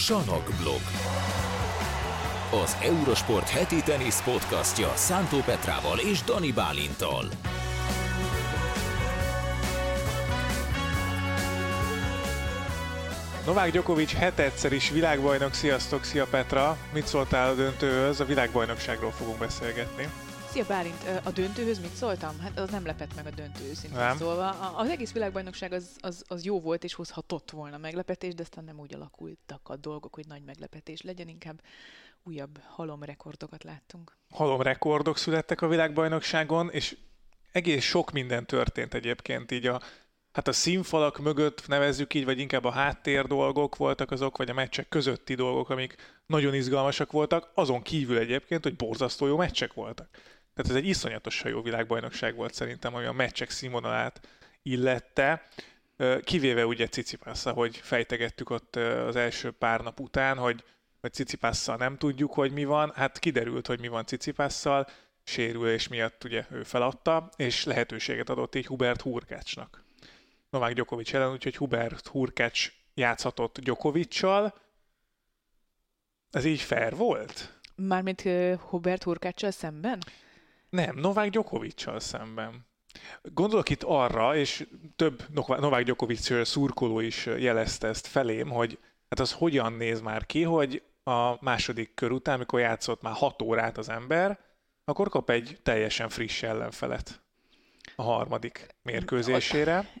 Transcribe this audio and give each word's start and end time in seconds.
Sanok 0.00 0.50
blog. 0.60 0.80
Az 2.62 2.76
Eurosport 2.82 3.48
heti 3.48 3.82
tenisz 3.82 4.22
podcastja 4.22 4.92
Szántó 4.94 5.38
Petrával 5.38 5.98
és 5.98 6.22
Dani 6.22 6.52
Bálintal. 6.52 7.24
Novák 13.46 13.70
Djokovic 13.70 14.12
hetedszer 14.12 14.72
is 14.72 14.90
világbajnok, 14.90 15.54
sziasztok, 15.54 16.04
szia 16.04 16.26
Petra! 16.26 16.76
Mit 16.92 17.06
szóltál 17.06 17.50
a 17.50 17.54
döntőhöz? 17.54 18.20
A 18.20 18.24
világbajnokságról 18.24 19.10
fogunk 19.10 19.38
beszélgetni. 19.38 20.08
Szia 20.50 20.66
Bálint, 20.66 21.04
a 21.24 21.30
döntőhöz 21.30 21.80
mit 21.80 21.94
szóltam? 21.94 22.38
Hát 22.38 22.58
az 22.58 22.70
nem 22.70 22.86
lepett 22.86 23.14
meg 23.14 23.26
a 23.26 23.30
döntő 23.30 23.64
őszintén 23.68 24.16
szólva. 24.16 24.48
Az 24.50 24.88
egész 24.88 25.12
világbajnokság 25.12 25.72
az, 25.72 25.96
az, 26.00 26.24
az, 26.26 26.44
jó 26.44 26.60
volt 26.60 26.84
és 26.84 26.94
hozhatott 26.94 27.50
volna 27.50 27.78
meglepetés, 27.78 28.34
de 28.34 28.42
aztán 28.42 28.64
nem 28.64 28.78
úgy 28.78 28.94
alakultak 28.94 29.60
a 29.68 29.76
dolgok, 29.76 30.14
hogy 30.14 30.26
nagy 30.26 30.42
meglepetés 30.42 31.02
legyen, 31.02 31.28
inkább 31.28 31.60
újabb 32.22 32.58
halomrekordokat 32.68 33.64
láttunk. 33.64 34.16
Halomrekordok 34.30 35.16
születtek 35.16 35.62
a 35.62 35.68
világbajnokságon, 35.68 36.70
és 36.70 36.96
egész 37.52 37.84
sok 37.84 38.10
minden 38.10 38.46
történt 38.46 38.94
egyébként 38.94 39.50
így 39.50 39.66
a 39.66 39.80
Hát 40.32 40.48
a 40.48 40.52
színfalak 40.52 41.18
mögött 41.18 41.68
nevezzük 41.68 42.14
így, 42.14 42.24
vagy 42.24 42.38
inkább 42.38 42.64
a 42.64 42.70
háttér 42.70 43.26
dolgok 43.26 43.76
voltak 43.76 44.10
azok, 44.10 44.36
vagy 44.36 44.50
a 44.50 44.54
meccsek 44.54 44.88
közötti 44.88 45.34
dolgok, 45.34 45.70
amik 45.70 45.96
nagyon 46.26 46.54
izgalmasak 46.54 47.12
voltak, 47.12 47.50
azon 47.54 47.82
kívül 47.82 48.18
egyébként, 48.18 48.62
hogy 48.62 48.76
borzasztó 48.76 49.26
jó 49.26 49.36
meccsek 49.36 49.72
voltak. 49.72 50.08
Tehát 50.54 50.70
ez 50.70 50.76
egy 50.76 50.86
iszonyatosan 50.86 51.50
jó 51.50 51.62
világbajnokság 51.62 52.34
volt 52.34 52.54
szerintem, 52.54 52.94
ami 52.94 53.04
a 53.04 53.12
meccsek 53.12 53.50
színvonalát 53.50 54.28
illette. 54.62 55.48
Kivéve 56.24 56.66
ugye 56.66 56.88
Cicipássza, 56.88 57.52
hogy 57.52 57.76
fejtegettük 57.76 58.50
ott 58.50 58.76
az 58.76 59.16
első 59.16 59.50
pár 59.50 59.80
nap 59.80 60.00
után, 60.00 60.36
hogy, 60.36 60.64
hogy 61.00 61.12
Cicipásszal 61.12 61.76
nem 61.76 61.96
tudjuk, 61.96 62.32
hogy 62.32 62.52
mi 62.52 62.64
van. 62.64 62.92
Hát 62.94 63.18
kiderült, 63.18 63.66
hogy 63.66 63.80
mi 63.80 63.88
van 63.88 64.06
Cicipásszal, 64.06 64.86
sérülés 65.22 65.88
miatt 65.88 66.24
ugye 66.24 66.44
ő 66.50 66.62
feladta, 66.62 67.30
és 67.36 67.64
lehetőséget 67.64 68.28
adott 68.28 68.54
így 68.54 68.66
Hubert 68.66 69.00
Hurkácsnak. 69.00 69.84
Novák 70.50 70.74
Djokovic 70.74 71.12
ellen, 71.12 71.32
úgyhogy 71.32 71.56
Hubert 71.56 72.06
Hurkács 72.06 72.72
játszhatott 72.94 73.58
Djokoviccal. 73.58 74.54
Ez 76.30 76.44
így 76.44 76.60
fair 76.60 76.96
volt? 76.96 77.60
Mármint 77.74 78.24
uh, 78.24 78.54
Hubert 78.54 79.02
Hurkáccsal 79.02 79.50
szemben? 79.50 79.98
Nem, 80.70 80.96
Novák 80.96 81.30
Djokovic 81.30 82.02
szemben. 82.02 82.66
Gondolok 83.22 83.68
itt 83.68 83.82
arra, 83.82 84.36
és 84.36 84.66
több 84.96 85.22
Novák 85.34 85.84
Djokovic 85.84 86.46
szurkoló 86.46 87.00
is 87.00 87.26
jelezte 87.26 87.88
ezt 87.88 88.06
felém, 88.06 88.48
hogy 88.48 88.78
hát 89.08 89.20
az 89.20 89.32
hogyan 89.32 89.72
néz 89.72 90.00
már 90.00 90.26
ki, 90.26 90.42
hogy 90.42 90.82
a 91.02 91.44
második 91.44 91.94
kör 91.94 92.10
után, 92.10 92.34
amikor 92.34 92.60
játszott 92.60 93.02
már 93.02 93.14
hat 93.14 93.42
órát 93.42 93.78
az 93.78 93.88
ember, 93.88 94.38
akkor 94.84 95.08
kap 95.08 95.30
egy 95.30 95.58
teljesen 95.62 96.08
friss 96.08 96.42
ellenfelet 96.42 97.20
a 97.96 98.02
harmadik 98.02 98.66
mérkőzésére, 98.82 99.92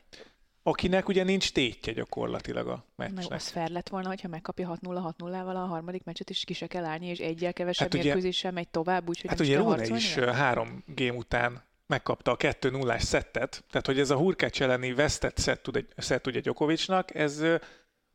akinek 0.70 1.08
ugye 1.08 1.24
nincs 1.24 1.52
tétje 1.52 1.92
gyakorlatilag 1.92 2.68
a 2.68 2.84
meccsnek. 2.96 3.28
Meg 3.28 3.32
az 3.32 3.48
fair 3.48 3.70
lett 3.70 3.88
volna, 3.88 4.08
hogyha 4.08 4.28
megkapja 4.28 4.78
6-0-6-0-val 4.82 5.54
a 5.54 5.58
harmadik 5.58 6.04
meccset, 6.04 6.30
és 6.30 6.44
ki 6.44 6.52
se 6.52 6.66
kell 6.66 6.84
állni, 6.84 7.06
és 7.06 7.18
egyel 7.18 7.52
kevesebb 7.52 7.92
hát 7.92 8.02
mérkőzéssel 8.02 8.52
megy 8.52 8.68
tovább, 8.68 9.08
úgyhogy 9.08 9.30
Hát 9.30 9.40
ugye 9.40 9.58
Rune 9.58 9.86
is 9.86 10.14
három 10.14 10.84
game 10.86 11.12
után 11.12 11.62
megkapta 11.86 12.30
a 12.30 12.36
2 12.36 12.70
0 12.70 12.98
szettet, 12.98 13.64
tehát 13.70 13.86
hogy 13.86 13.98
ez 13.98 14.10
a 14.10 14.16
Hurkács 14.16 14.62
elleni 14.62 14.92
vesztett 14.92 15.38
szett, 15.38 15.76
egy, 15.76 15.86
szett 15.96 16.26
ugye 16.26 16.40
Djokovicnak, 16.40 17.14
ez 17.14 17.42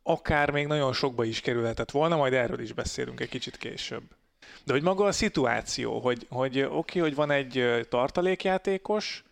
akár 0.02 0.50
még 0.50 0.66
nagyon 0.66 0.92
sokba 0.92 1.24
is 1.24 1.40
kerülhetett 1.40 1.90
volna, 1.90 2.16
majd 2.16 2.32
erről 2.32 2.60
is 2.60 2.72
beszélünk 2.72 3.20
egy 3.20 3.28
kicsit 3.28 3.56
később. 3.56 4.02
De 4.64 4.72
hogy 4.72 4.82
maga 4.82 5.04
a 5.04 5.12
szituáció, 5.12 5.98
hogy, 6.00 6.26
hogy 6.30 6.60
oké, 6.60 6.74
okay, 6.74 7.02
hogy 7.02 7.14
van 7.14 7.30
egy 7.30 7.86
tartalékjátékos, 7.88 9.24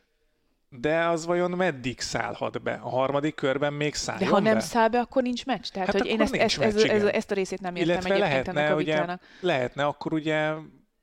de 0.80 1.04
az 1.04 1.26
vajon 1.26 1.50
meddig 1.50 2.00
szállhat 2.00 2.62
be? 2.62 2.72
A 2.72 2.88
harmadik 2.88 3.34
körben 3.34 3.72
még 3.72 3.94
szálljon 3.94 4.28
De 4.28 4.34
ha 4.34 4.40
nem 4.40 4.54
be? 4.54 4.60
száll 4.60 4.88
be, 4.88 4.98
akkor 4.98 5.22
nincs 5.22 5.46
meccs. 5.46 5.68
Tehát, 5.68 5.88
hát 5.88 6.00
hogy 6.00 6.06
én 6.06 6.20
ezt, 6.20 6.34
ezt, 6.34 6.58
meccs, 6.58 6.74
ez, 6.74 6.82
ez, 6.82 7.02
ezt 7.02 7.30
a 7.30 7.34
részét 7.34 7.60
nem 7.60 7.76
értem 7.76 7.90
Illetve 7.90 8.18
lehetne, 8.18 8.74
ugye, 8.74 9.18
lehetne 9.40 9.84
akkor 9.84 10.12
ugye 10.12 10.52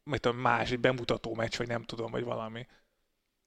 mit 0.03 0.21
tudom, 0.21 0.37
más, 0.37 0.71
egy 0.71 0.79
bemutató 0.79 1.35
meccs, 1.35 1.57
vagy 1.57 1.67
nem 1.67 1.83
tudom, 1.83 2.11
vagy 2.11 2.23
valami. 2.23 2.65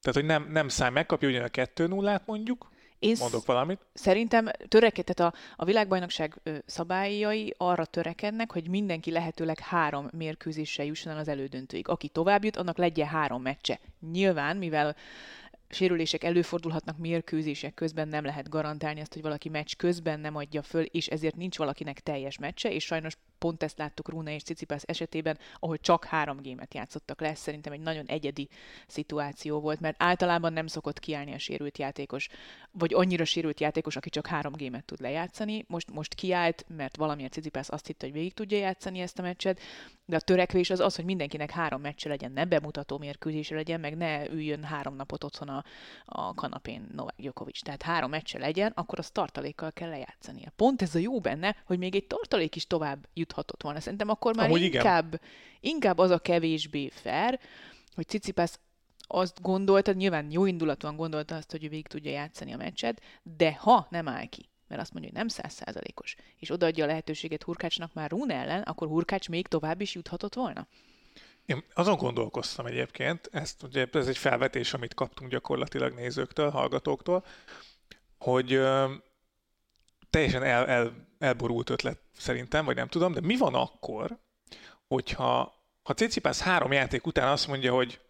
Tehát, 0.01 0.21
hogy 0.21 0.25
nem, 0.25 0.53
nem 0.53 0.69
száll, 0.69 0.91
megkapja 0.91 1.29
ugyan 1.29 1.43
a 1.43 1.49
2 1.49 1.87
0 1.87 2.23
mondjuk, 2.27 2.73
én 2.99 3.17
mondok 3.21 3.47
valamit. 3.47 3.81
Szerintem 3.93 4.49
törekedett 4.69 5.21
a, 5.21 5.33
a 5.57 5.65
világbajnokság 5.65 6.41
szabályai 6.67 7.55
arra 7.57 7.85
törekednek, 7.85 8.53
hogy 8.53 8.69
mindenki 8.69 9.11
lehetőleg 9.11 9.59
három 9.59 10.09
mérkőzéssel 10.13 10.87
jusson 10.87 11.13
el 11.13 11.19
az 11.19 11.29
elődöntőig. 11.29 11.89
Aki 11.89 12.09
tovább 12.09 12.45
jut, 12.45 12.57
annak 12.57 12.77
legyen 12.77 13.07
három 13.09 13.43
meccse. 13.43 13.81
Nyilván, 14.13 14.57
mivel 14.57 14.97
sérülések 15.69 16.25
előfordulhatnak 16.25 16.99
mérkőzések 16.99 17.75
közben, 17.75 18.09
nem 18.09 18.25
lehet 18.25 18.49
garantálni 18.49 19.01
azt, 19.01 19.13
hogy 19.13 19.23
valaki 19.23 19.49
meccs 19.49 19.75
közben 19.77 20.21
nem 20.21 20.37
adja 20.37 20.63
föl, 20.63 20.83
és 20.83 21.07
ezért 21.07 21.37
nincs 21.37 21.57
valakinek 21.57 22.01
teljes 22.01 22.39
meccse, 22.39 22.73
és 22.73 22.85
sajnos 22.85 23.17
pont 23.45 23.63
ezt 23.63 23.79
láttuk 23.79 24.09
Runa 24.09 24.31
és 24.31 24.43
Cicipász 24.43 24.83
esetében, 24.87 25.39
ahol 25.59 25.79
csak 25.79 26.05
három 26.05 26.41
gémet 26.41 26.75
játszottak 26.75 27.21
le. 27.21 27.35
szerintem 27.35 27.73
egy 27.73 27.81
nagyon 27.81 28.07
egyedi 28.07 28.49
szituáció 28.87 29.61
volt, 29.61 29.81
mert 29.81 30.03
általában 30.03 30.53
nem 30.53 30.67
szokott 30.67 30.99
kiállni 30.99 31.35
a 31.35 31.39
sérült 31.39 31.79
játékos, 31.79 32.29
vagy 32.71 32.95
annyira 32.95 33.25
sérült 33.25 33.61
játékos, 33.61 33.97
aki 33.97 34.11
csak 34.11 34.27
három 34.27 34.53
gémet 34.53 34.85
tud 34.85 35.01
lejátszani. 35.01 35.65
Most, 35.69 35.91
most 35.91 36.15
kiállt, 36.15 36.65
mert 36.69 36.97
valamiért 36.97 37.33
Cicipász 37.33 37.73
azt 37.73 37.87
hitte, 37.87 38.07
hogy 38.07 38.15
végig 38.15 38.35
tudja 38.35 38.59
játszani 38.59 39.01
ezt 39.01 39.19
a 39.19 39.23
meccset, 39.23 39.61
de 40.07 40.17
a 40.17 40.21
törekvés 40.21 40.71
az 40.71 40.81
az, 40.81 40.97
hogy 40.97 41.05
mindenkinek 41.05 41.51
három 41.51 41.81
meccse 41.81 42.09
legyen, 42.09 42.33
ne 42.33 42.45
bemutató 42.45 42.99
mérkőzése 42.99 43.55
legyen, 43.55 43.81
meg 43.81 43.97
ne 43.97 44.29
üljön 44.29 44.65
három 44.65 44.95
napot 44.95 45.25
otthon 45.25 45.49
a, 45.49 45.65
a 46.05 46.35
kanapén 46.35 46.89
Novák 46.93 47.15
Djokovic. 47.17 47.63
Tehát 47.63 47.83
három 47.83 48.11
meccse 48.11 48.39
legyen, 48.39 48.73
akkor 48.75 48.99
az 48.99 49.11
tartalékkal 49.11 49.73
kell 49.73 49.89
lejátszania. 49.89 50.53
Pont 50.57 50.83
ez 50.83 50.95
a 50.95 50.99
jó 50.99 51.21
benne, 51.21 51.57
hogy 51.67 51.79
még 51.79 51.95
egy 51.95 52.07
tartalék 52.07 52.57
is 52.57 52.67
tovább 52.67 53.07
juthatott 53.35 53.63
volna. 53.63 53.81
Szerintem 53.81 54.09
akkor 54.09 54.37
már 54.37 54.51
inkább, 54.51 55.21
inkább 55.61 55.99
az 55.99 56.11
a 56.11 56.19
kevésbé 56.19 56.89
fair, 56.89 57.39
hogy 57.95 58.07
Cicipász 58.07 58.61
azt 59.07 59.41
gondolta, 59.41 59.93
nyilván 59.93 60.31
jó 60.31 60.47
indulatúan 60.47 60.97
gondolta 60.97 61.35
azt, 61.35 61.51
hogy 61.51 61.65
ő 61.65 61.69
végig 61.69 61.87
tudja 61.87 62.11
játszani 62.11 62.53
a 62.53 62.57
meccset, 62.57 63.01
de 63.23 63.55
ha 63.55 63.87
nem 63.91 64.09
áll 64.09 64.27
ki, 64.27 64.49
mert 64.69 64.81
azt 64.81 64.93
mondja, 64.93 65.11
hogy 65.11 65.19
nem 65.19 65.29
százszázalékos, 65.29 66.17
és 66.37 66.51
odaadja 66.51 66.85
a 66.85 66.87
lehetőséget 66.87 67.43
Hurkácsnak 67.43 67.93
már 67.93 68.11
Rún 68.11 68.31
ellen, 68.31 68.63
akkor 68.63 68.89
Hurkács 68.89 69.29
még 69.29 69.47
tovább 69.47 69.81
is 69.81 69.95
juthatott 69.95 70.35
volna? 70.35 70.67
Én 71.47 71.65
azon 71.75 71.97
gondolkoztam 71.97 72.67
egyébként, 72.67 73.29
ezt, 73.33 73.63
ugye 73.63 73.87
ez 73.93 74.09
egy 74.09 74.19
felvetés, 74.19 74.75
amit 74.75 74.95
kaptunk 74.95 75.31
gyakorlatilag 75.31 75.95
nézőktől, 75.95 76.51
hallgatóktól, 76.51 77.25
hogy 78.19 78.61
teljesen 80.15 80.43
el, 80.43 80.67
el, 80.67 80.93
elborult 81.19 81.71
ötlet 81.71 81.99
szerintem, 82.17 82.65
vagy 82.65 82.77
nem 82.77 82.89
tudom, 82.89 83.13
de 83.13 83.21
mi 83.21 83.37
van 83.37 83.55
akkor, 83.55 84.19
hogyha 84.87 85.63
ha 85.83 85.95
Cicipász 85.95 86.41
három 86.41 86.73
játék 86.73 87.07
után 87.07 87.29
azt 87.29 87.47
mondja, 87.47 87.73
hogy 87.75 88.01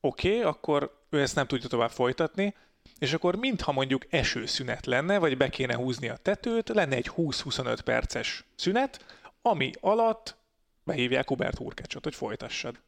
oké, 0.00 0.28
okay, 0.28 0.42
akkor 0.42 1.04
ő 1.10 1.20
ezt 1.20 1.34
nem 1.34 1.46
tudja 1.46 1.68
tovább 1.68 1.90
folytatni, 1.90 2.54
és 2.98 3.12
akkor 3.12 3.36
mintha 3.36 3.72
mondjuk 3.72 4.06
esőszünet 4.10 4.86
lenne, 4.86 5.18
vagy 5.18 5.36
be 5.36 5.48
kéne 5.48 5.74
húzni 5.74 6.08
a 6.08 6.16
tetőt, 6.16 6.68
lenne 6.68 6.96
egy 6.96 7.10
20-25 7.16 7.78
perces 7.84 8.44
szünet, 8.56 9.04
ami 9.42 9.70
alatt 9.80 10.36
behívják 10.84 11.28
Hubert 11.28 11.58
Hurkecsot, 11.58 12.04
hogy 12.04 12.14
folytassad. 12.14 12.80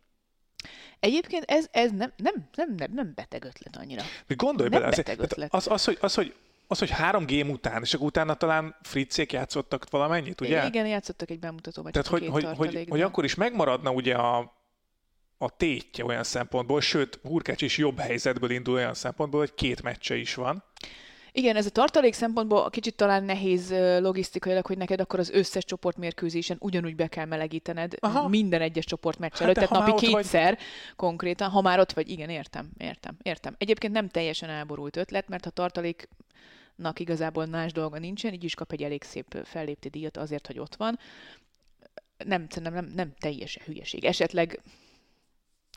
Egyébként 1.01 1.45
ez, 1.45 1.67
ez 1.71 1.91
nem, 1.91 2.13
nem, 2.17 2.35
nem, 2.55 2.75
nem, 2.77 2.93
nem 2.93 3.13
beteg 3.15 3.45
ötlet 3.45 3.77
annyira. 3.77 4.03
De 4.27 4.35
gondolj 4.35 4.69
nem 4.69 4.81
bele, 4.81 4.97
beteg 4.97 5.19
az, 5.19 5.25
ötlet. 5.25 5.55
Az, 5.55 5.69
az, 5.69 5.85
hogy, 5.85 5.99
az, 6.01 6.15
hogy 6.15 6.35
az, 6.71 6.79
hogy 6.79 6.91
három 6.91 7.25
game 7.27 7.51
után, 7.51 7.83
és 7.83 7.95
akkor 7.95 8.07
utána 8.07 8.35
talán 8.35 8.77
Fritzék 8.83 9.33
játszottak 9.33 9.91
valamennyit, 9.91 10.41
ugye? 10.41 10.67
Igen, 10.67 10.87
játszottak 10.87 11.31
egy 11.31 11.39
bemutató 11.39 11.83
Tehát, 11.83 12.07
hogy, 12.07 12.27
hogy, 12.27 12.45
hogy, 12.57 12.87
hogy, 12.89 13.01
akkor 13.01 13.25
is 13.25 13.35
megmaradna 13.35 13.91
ugye 13.91 14.15
a, 14.15 14.39
a 15.39 15.57
tétje 15.57 16.05
olyan 16.05 16.25
szempontból, 16.25 16.81
sőt, 16.81 17.21
Hurkács 17.23 17.63
is 17.63 17.79
jobb 17.79 17.99
helyzetből 17.99 18.51
indul 18.51 18.75
olyan 18.75 18.95
szempontból, 18.95 19.41
hogy 19.41 19.55
két 19.55 19.83
meccse 19.83 20.17
is 20.17 20.35
van. 20.35 20.65
Igen, 21.33 21.57
ez 21.57 21.67
a 21.67 21.71
tartalék 21.71 22.13
szempontból 22.13 22.71
kicsit 22.71 22.95
talán 22.95 23.25
nehéz 23.25 23.75
logisztikailag, 23.99 24.67
hogy 24.67 24.79
neked 24.79 25.01
akkor 25.01 25.19
az 25.19 25.31
összes 25.31 25.65
csoportmérkőzésen 25.65 26.57
ugyanúgy 26.61 26.97
be 26.97 27.07
kell 27.07 27.25
melegítened 27.25 27.95
Aha. 28.01 28.29
minden 28.29 28.61
egyes 28.61 28.85
csoportmeccs 28.85 29.33
hát 29.33 29.41
előtt, 29.41 29.57
hát, 29.57 29.69
tehát 29.69 29.87
napi 29.87 30.07
kétszer 30.07 30.55
vagy... 30.55 30.65
konkrétan, 30.97 31.51
ha 31.51 31.61
már 31.61 31.79
ott 31.79 31.93
vagy, 31.93 32.09
igen, 32.09 32.29
értem, 32.29 32.71
értem, 32.79 33.17
értem. 33.23 33.55
Egyébként 33.59 33.93
nem 33.93 34.09
teljesen 34.09 34.49
elborult 34.51 34.97
ötlet, 34.97 35.29
mert 35.29 35.45
ha 35.45 35.51
tartaléknak 36.81 37.01
igazából 37.01 37.47
más 37.47 37.73
dolga 37.73 37.99
nincsen, 37.99 38.33
így 38.33 38.45
is 38.45 38.55
kap 38.55 38.73
egy 38.73 38.83
elég 38.83 39.03
szép 39.03 39.37
fellépti 39.45 39.89
díjat 39.89 40.17
azért, 40.17 40.47
hogy 40.47 40.59
ott 40.59 40.77
van. 40.77 40.99
Nem, 42.25 42.47
nem, 42.61 42.73
nem, 42.73 42.93
nem 42.95 43.13
teljesen 43.19 43.63
hülyeség. 43.67 44.05
Esetleg 44.05 44.61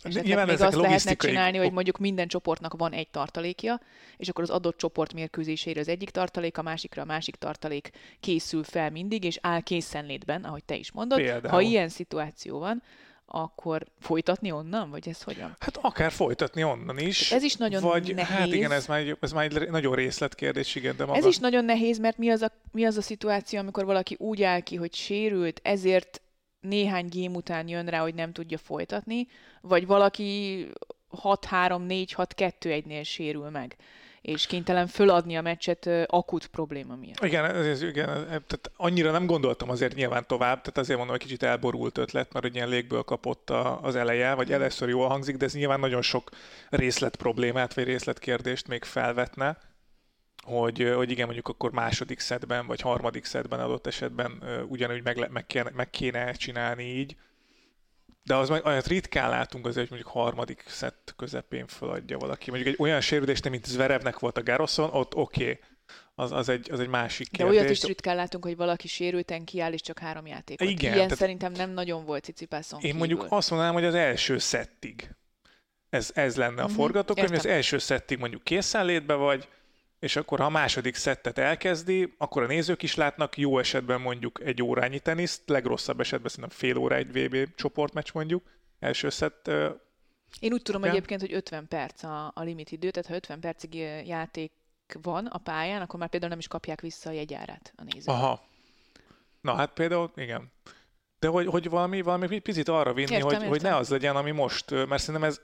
És 0.04 0.16
Nyilván 0.16 0.48
még 0.48 0.62
azt 0.62 0.76
lehetne 0.76 1.14
csinálni, 1.14 1.58
hogy 1.58 1.72
mondjuk 1.72 1.98
minden 1.98 2.28
csoportnak 2.28 2.74
van 2.74 2.92
egy 2.92 3.10
tartalékja, 3.10 3.80
és 4.18 4.30
akkor 4.30 4.44
az 4.44 4.50
adott 4.50 4.78
csoport 4.78 5.14
mérkőzésére 5.14 5.80
az 5.80 5.88
egyik 5.88 6.10
tartalék, 6.10 6.58
a 6.58 6.62
másikra 6.62 7.02
a 7.02 7.06
másik 7.06 7.36
tartalék 7.36 7.90
készül 8.20 8.64
fel 8.64 8.90
mindig, 8.90 9.24
és 9.24 9.38
áll 9.42 9.62
készenlétben, 9.62 10.44
ahogy 10.44 10.64
te 10.64 10.76
is 10.76 10.92
mondod. 10.92 11.18
Például. 11.18 11.54
Ha 11.54 11.62
ilyen 11.62 11.90
szituáció 11.90 12.60
van, 12.60 12.84
akkor 13.26 13.86
folytatni 14.00 14.52
onnan, 14.52 14.90
vagy 14.90 15.10
ez 15.10 15.22
hogyan? 15.22 15.56
Hát 15.60 15.78
akár 15.82 16.12
folytatni 16.12 16.64
onnan 16.64 16.98
is. 16.98 17.32
Ez 17.32 17.44
is 17.44 17.56
nagyon 17.56 17.82
vagy, 17.82 18.08
hát 18.08 18.16
nehéz. 18.16 18.38
Hát 18.38 18.54
igen, 18.54 18.72
ez 18.72 18.88
már, 18.88 19.18
ez 19.20 19.32
már 19.32 19.44
egy 19.44 19.70
nagyon 19.70 19.96
részletkérdés, 19.96 20.76
igen, 20.76 20.96
de 20.96 21.06
maga... 21.06 21.18
Ez 21.18 21.26
is 21.26 21.38
nagyon 21.38 21.66
nehéz, 21.66 22.00
mert 22.00 22.18
mi 22.18 22.30
az, 22.30 22.42
a, 22.42 22.52
mi 22.72 22.86
az 22.86 22.98
a 22.98 23.02
szituáció, 23.02 23.60
amikor 23.60 23.86
valaki 23.86 24.16
úgy 24.20 24.44
áll 24.44 24.60
ki, 24.60 24.76
hogy 24.76 24.94
sérült, 24.94 25.60
ezért 25.64 26.22
néhány 26.60 27.08
gém 27.08 27.36
után 27.36 27.68
jön 27.68 27.86
rá, 27.86 28.02
hogy 28.02 28.16
nem 28.16 28.32
tudja 28.32 28.58
folytatni, 28.58 29.28
vagy 29.62 29.86
valaki 29.88 30.68
6-3-4-6-2-1-nél 31.24 33.04
sérül 33.06 33.50
meg 33.50 33.76
és 34.24 34.46
kénytelen 34.46 34.88
föladni 34.88 35.38
a 35.38 35.42
meccset 35.42 35.90
akut 36.06 36.48
probléma 36.48 36.96
miatt. 36.96 37.24
Igen, 37.24 37.46
ez, 37.46 37.82
igen 37.82 38.06
tehát 38.26 38.72
annyira 38.76 39.12
nem 39.12 39.26
gondoltam 39.26 39.70
azért 39.70 39.96
nyilván 39.96 40.28
tovább, 40.28 40.62
tehát 40.62 40.78
azért 40.78 40.98
mondom, 40.98 41.16
hogy 41.16 41.26
kicsit 41.26 41.44
elborult 41.44 41.98
ötlet, 41.98 42.34
mert 42.34 42.46
egy 42.46 42.56
ilyen 42.56 42.68
légből 42.68 43.04
kapott 43.04 43.50
a, 43.50 43.82
az 43.82 43.96
eleje, 43.96 44.34
vagy 44.34 44.52
először 44.52 44.90
jól 44.90 45.08
hangzik, 45.08 45.38
de 45.38 45.46
ez 45.46 45.54
nyilván 45.54 45.80
nagyon 45.80 46.02
sok 46.02 46.30
részlet 46.70 47.16
problémát, 47.16 47.74
vagy 47.74 47.84
részletkérdést 47.84 48.68
még 48.68 48.84
felvetne, 48.84 49.58
hogy, 50.44 50.92
hogy 50.96 51.12
igen, 51.12 51.26
mondjuk 51.26 51.48
akkor 51.48 51.72
második 51.72 52.20
szedben, 52.20 52.68
vagy 52.68 52.82
harmadik 52.82 53.26
szedben 53.26 53.60
adott 53.60 53.88
esetben 53.88 54.44
ugyanúgy 54.68 55.04
meg, 55.04 55.30
meg, 55.32 55.46
kéne, 55.46 55.72
meg 55.74 55.90
kéne 55.90 56.32
csinálni 56.32 56.84
így, 56.84 57.16
de 58.24 58.36
az 58.36 58.50
meg 58.50 58.66
olyat 58.66 58.88
ritkán 58.88 59.30
látunk 59.30 59.66
azért, 59.66 59.90
hogy 59.90 59.98
mondjuk 59.98 60.24
harmadik 60.24 60.64
szett 60.68 61.14
közepén 61.18 61.68
feladja 61.68 62.18
valaki. 62.18 62.50
Mondjuk 62.50 62.74
egy 62.74 62.82
olyan 62.82 63.02
sérülést, 63.02 63.50
mint 63.50 63.66
Zverevnek 63.66 64.20
volt 64.20 64.38
a 64.38 64.44
Garoszon, 64.44 64.90
ott 64.90 65.16
oké, 65.16 65.44
okay. 65.44 65.60
az, 66.16 66.32
az, 66.32 66.50
egy, 66.50 66.72
az 66.72 66.80
egy 66.80 66.88
másik 66.88 67.30
kérdés. 67.30 67.56
De 67.56 67.62
olyat 67.62 67.72
is 67.72 67.84
ritkán 67.84 68.16
látunk, 68.16 68.44
hogy 68.44 68.56
valaki 68.56 68.88
sérülten 68.88 69.44
kiáll, 69.44 69.74
és 69.74 69.82
csak 69.82 70.00
három 70.00 70.28
játékot. 70.28 70.70
Igen, 70.70 70.82
Ilyen 70.82 70.96
tehát 70.96 71.18
szerintem 71.18 71.52
nem 71.52 71.70
nagyon 71.70 72.06
volt 72.06 72.24
Cicipászon 72.24 72.80
Én 72.80 72.86
kívül. 72.86 73.00
mondjuk 73.00 73.26
azt 73.30 73.50
mondanám, 73.50 73.74
hogy 73.74 73.86
az 73.86 73.96
első 73.96 74.38
szettig. 74.38 75.16
Ez, 75.90 76.12
ez 76.14 76.36
lenne 76.36 76.62
a 76.62 76.66
mm-hmm, 76.66 76.76
forgatókönyv, 76.76 77.32
az 77.32 77.46
első 77.46 77.78
szettig 77.78 78.18
mondjuk 78.18 78.44
készenlétbe 78.44 79.14
vagy, 79.14 79.48
és 80.04 80.16
akkor 80.16 80.40
ha 80.40 80.46
a 80.46 80.50
második 80.50 80.96
szettet 80.96 81.38
elkezdi, 81.38 82.14
akkor 82.18 82.44
a 82.44 82.46
nézők 82.46 82.84
is 82.84 82.96
látnak 82.96 83.38
jó 83.38 83.60
esetben 83.60 84.02
mondjuk 84.02 84.42
egy 84.44 84.64
órányi 84.64 85.00
teniszt, 85.00 85.42
legrosszabb 85.46 86.00
esetben 86.00 86.30
szerintem 86.30 86.58
fél 86.58 86.78
óra 86.78 86.96
egy 86.96 87.12
VB 87.12 87.56
csoportmeccs 87.56 88.10
mondjuk, 88.14 88.44
első 88.80 89.10
szett. 89.10 89.48
Én 90.40 90.54
úgy 90.54 90.62
tudom 90.62 90.84
ja. 90.84 90.90
egyébként, 90.90 91.22
hogy 91.22 91.34
50 91.34 91.68
perc 91.68 92.04
a, 92.04 92.32
a 92.36 92.42
limit 92.42 92.72
idő, 92.72 92.92
tehát 92.92 93.10
ha 93.10 93.16
50 93.16 93.40
percig 93.40 93.76
játék 94.06 94.52
van 95.02 95.26
a 95.26 95.38
pályán, 95.38 95.82
akkor 95.82 96.00
már 96.00 96.10
például 96.10 96.32
nem 96.32 96.40
is 96.40 96.48
kapják 96.48 96.82
vissza 96.82 97.10
a 97.10 97.14
jegyárát 97.14 97.74
a 97.76 97.84
nézők. 97.84 98.16
Aha. 98.16 98.42
Na 99.42 99.54
hát 99.54 99.74
például, 99.74 100.12
igen. 100.16 100.52
De 101.20 101.28
hogy, 101.28 101.48
hogy 101.48 101.70
valami, 101.70 102.02
valami 102.02 102.40
picit 102.40 102.68
arra 102.68 102.94
vinni, 102.94 103.12
értem, 103.12 103.22
hogy, 103.22 103.34
értem. 103.34 103.50
hogy 103.50 103.62
ne 103.62 103.76
az 103.76 103.90
legyen, 103.90 104.16
ami 104.16 104.32
most, 104.32 104.72
mert 104.72 105.02
szerintem 105.02 105.24
ez 105.24 105.42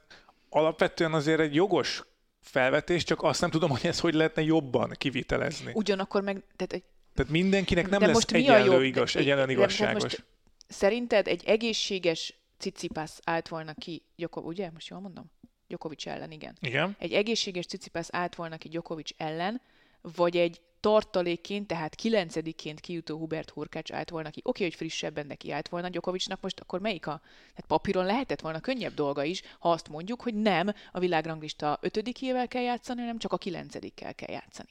alapvetően 0.50 1.13
azért 1.13 1.39
egy 1.39 1.55
jogos 1.55 2.03
felvetés, 2.41 3.03
csak 3.03 3.24
azt 3.24 3.41
nem 3.41 3.50
tudom, 3.50 3.69
hogy 3.69 3.86
ez 3.86 4.00
hogy 4.00 4.13
lehetne 4.13 4.41
jobban 4.41 4.91
kivitelezni. 4.97 5.71
Ugyanakkor 5.74 6.21
meg... 6.21 6.44
Tehát, 6.56 6.74
egy... 6.74 6.83
tehát 7.13 7.31
mindenkinek 7.31 7.89
nem 7.89 8.00
de 8.00 8.06
lesz 8.06 8.15
most 8.15 8.31
egyenlő 8.31 8.71
jobb? 8.71 8.81
igaz, 8.81 9.15
egyenlően 9.15 9.50
igazságos. 9.50 10.01
Most 10.01 10.25
szerinted 10.68 11.27
egy 11.27 11.44
egészséges 11.45 12.33
cicipász 12.57 13.19
állt 13.24 13.47
volna 13.47 13.74
ki, 13.74 14.03
Joko, 14.15 14.41
ugye? 14.41 14.69
Most 14.74 14.88
jól 14.88 15.00
mondom? 15.00 15.31
Djokovic 15.68 16.06
ellen, 16.06 16.31
igen. 16.31 16.57
Igen. 16.62 16.95
Egy 17.00 17.13
egészséges 17.13 17.65
cicipász 17.65 18.09
állt 18.12 18.36
volna 18.36 18.57
ki 18.57 18.68
Djokovic 18.68 19.09
ellen, 19.18 19.62
vagy 20.01 20.38
egy 20.38 20.62
tartalékként, 20.79 21.67
tehát 21.67 21.95
kilencediként 21.95 22.79
kijutó 22.79 23.17
Hubert 23.17 23.49
Hurkács 23.49 23.91
állt 23.91 24.09
volna 24.09 24.29
ki. 24.29 24.41
Oké, 24.43 24.63
hogy 24.63 24.75
frissebben 24.75 25.27
neki 25.27 25.51
állt 25.51 25.69
volna 25.69 25.87
Gyokovicsnak, 25.87 26.41
most 26.41 26.59
akkor 26.59 26.79
melyik 26.79 27.07
a... 27.07 27.21
Tehát 27.49 27.65
papíron 27.67 28.05
lehetett 28.05 28.41
volna 28.41 28.59
könnyebb 28.59 28.93
dolga 28.93 29.23
is, 29.23 29.41
ha 29.59 29.71
azt 29.71 29.89
mondjuk, 29.89 30.21
hogy 30.21 30.33
nem 30.33 30.73
a 30.91 30.99
világranglista 30.99 31.77
ötödikével 31.81 32.47
kell 32.47 32.61
játszani, 32.61 32.99
hanem 32.99 33.17
csak 33.17 33.33
a 33.33 33.37
kilencedikkel 33.37 34.15
kell 34.15 34.31
játszani. 34.31 34.69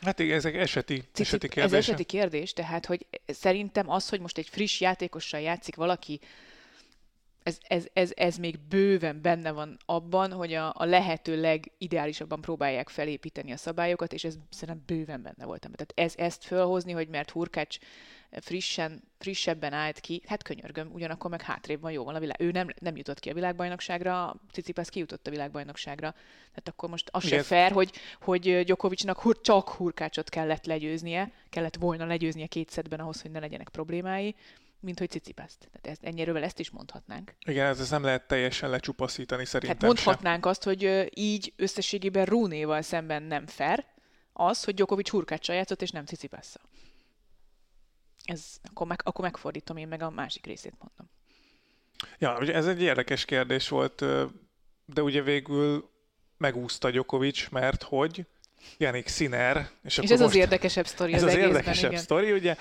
Hát 0.00 0.18
igen, 0.18 0.36
ezek 0.36 0.54
eseti, 0.54 1.02
eseti 1.14 1.48
kérdés. 1.48 1.72
Ez 1.72 1.78
eseti 1.78 2.04
kérdés, 2.04 2.52
tehát 2.52 2.86
hogy 2.86 3.06
szerintem 3.26 3.90
az, 3.90 4.08
hogy 4.08 4.20
most 4.20 4.38
egy 4.38 4.48
friss 4.48 4.80
játékossal 4.80 5.40
játszik 5.40 5.74
valaki, 5.74 6.20
ez, 7.46 7.58
ez, 7.68 7.86
ez, 7.92 8.12
ez 8.14 8.36
még 8.36 8.58
bőven 8.58 9.22
benne 9.22 9.50
van 9.50 9.76
abban, 9.84 10.32
hogy 10.32 10.52
a, 10.52 10.72
a 10.76 10.84
lehető 10.84 11.40
legideálisabban 11.40 12.40
próbálják 12.40 12.88
felépíteni 12.88 13.52
a 13.52 13.56
szabályokat, 13.56 14.12
és 14.12 14.24
ez 14.24 14.36
szerintem 14.50 14.84
bőven 14.86 15.22
benne 15.22 15.44
voltam. 15.44 15.72
Tehát 15.72 15.92
ez, 15.94 16.24
ezt 16.26 16.44
fölhozni, 16.44 16.92
hogy 16.92 17.08
mert 17.08 17.30
Hurkács 17.30 17.78
frissen, 18.30 19.02
frissebben 19.18 19.72
állt 19.72 20.00
ki, 20.00 20.22
hát 20.26 20.42
könyörgöm, 20.42 20.90
ugyanakkor 20.92 21.30
meg 21.30 21.42
hátrébb 21.42 21.80
van, 21.80 21.92
jó 21.92 22.04
van 22.04 22.14
a 22.14 22.18
világ. 22.18 22.40
Ő 22.40 22.50
nem, 22.50 22.68
nem 22.80 22.96
jutott 22.96 23.20
ki 23.20 23.30
a 23.30 23.34
világbajnokságra, 23.34 24.36
Cicipász 24.52 24.88
kijutott 24.88 25.26
a 25.26 25.30
világbajnokságra. 25.30 26.10
Tehát 26.48 26.68
akkor 26.68 26.88
most 26.88 27.08
az 27.12 27.26
se 27.26 27.42
fair, 27.42 27.72
hogy, 27.72 27.92
hogy 28.20 28.64
Gyokovicsnak 28.64 29.20
hur, 29.20 29.40
csak 29.40 29.68
Hurkácsot 29.68 30.28
kellett 30.28 30.66
legyőznie, 30.66 31.32
kellett 31.50 31.76
volna 31.76 32.06
legyőznie 32.06 32.46
kétszedben 32.46 33.00
ahhoz, 33.00 33.22
hogy 33.22 33.30
ne 33.30 33.38
legyenek 33.40 33.68
problémái 33.68 34.34
mint 34.80 34.98
hogy 34.98 35.10
cicipeszt. 35.10 35.58
Tehát 35.58 35.86
ezt, 35.86 36.04
ennyire 36.04 36.40
ezt 36.40 36.58
is 36.58 36.70
mondhatnánk. 36.70 37.34
Igen, 37.46 37.66
ez 37.66 37.90
nem 37.90 38.02
lehet 38.02 38.26
teljesen 38.26 38.70
lecsupaszítani 38.70 39.44
szerintem 39.44 39.78
Hát 39.78 39.86
mondhatnánk 39.86 40.42
sem. 40.42 40.50
azt, 40.50 40.62
hogy 40.62 41.10
így 41.14 41.52
összességében 41.56 42.24
Rúnéval 42.24 42.82
szemben 42.82 43.22
nem 43.22 43.46
fair, 43.46 43.84
az, 44.32 44.64
hogy 44.64 44.74
Djokovic 44.74 45.08
hurkáccsal 45.08 45.56
játszott, 45.56 45.82
és 45.82 45.90
nem 45.90 46.04
cicipessza. 46.04 46.60
Ez, 48.24 48.44
akkor, 48.62 48.86
meg, 48.86 49.00
akkor 49.04 49.24
megfordítom 49.24 49.76
én 49.76 49.88
meg 49.88 50.02
a 50.02 50.10
másik 50.10 50.46
részét 50.46 50.74
mondom. 50.78 51.10
Ja, 52.18 52.38
ugye 52.40 52.54
ez 52.54 52.66
egy 52.66 52.82
érdekes 52.82 53.24
kérdés 53.24 53.68
volt, 53.68 54.04
de 54.84 55.02
ugye 55.02 55.22
végül 55.22 55.90
megúszta 56.36 56.90
Djokovic, 56.90 57.48
mert 57.48 57.82
hogy 57.82 58.26
Janik 58.78 59.08
Sinner. 59.08 59.70
És, 59.82 59.98
és 59.98 60.10
ez 60.10 60.20
most, 60.20 60.22
az 60.22 60.34
érdekesebb 60.34 60.86
sztori 60.86 61.12
Ez 61.12 61.22
az, 61.22 61.32
az 61.32 61.38
érdekesebb 61.38 61.90
igen. 61.90 62.02
sztori, 62.02 62.32
ugye 62.32 62.56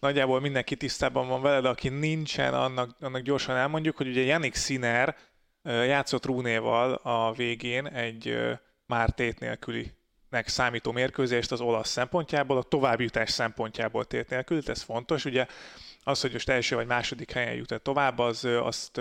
nagyjából 0.00 0.40
mindenki 0.40 0.76
tisztában 0.76 1.28
van 1.28 1.42
vele, 1.42 1.60
de 1.60 1.68
aki 1.68 1.88
nincsen, 1.88 2.54
annak, 2.54 2.96
annak 3.00 3.22
gyorsan 3.22 3.56
elmondjuk, 3.56 3.96
hogy 3.96 4.08
ugye 4.08 4.22
Janik 4.22 4.54
Sinner 4.54 5.16
játszott 5.62 6.26
Rúnéval 6.26 6.92
a 6.94 7.32
végén 7.32 7.86
egy 7.86 8.38
már 8.86 9.10
tét 9.10 9.38
nélküli 9.38 9.96
nek 10.30 10.48
számító 10.48 10.92
mérkőzést 10.92 11.52
az 11.52 11.60
olasz 11.60 11.88
szempontjából, 11.88 12.56
a 12.56 12.62
továbbjutás 12.62 13.30
szempontjából 13.30 14.04
tét 14.04 14.28
nélkül, 14.28 14.60
ez 14.66 14.82
fontos. 14.82 15.24
Ugye 15.24 15.46
az, 16.02 16.20
hogy 16.20 16.32
most 16.32 16.48
első 16.48 16.74
vagy 16.74 16.86
második 16.86 17.30
helyen 17.30 17.54
jut 17.54 17.80
tovább, 17.82 18.18
az 18.18 18.44
azt 18.44 19.00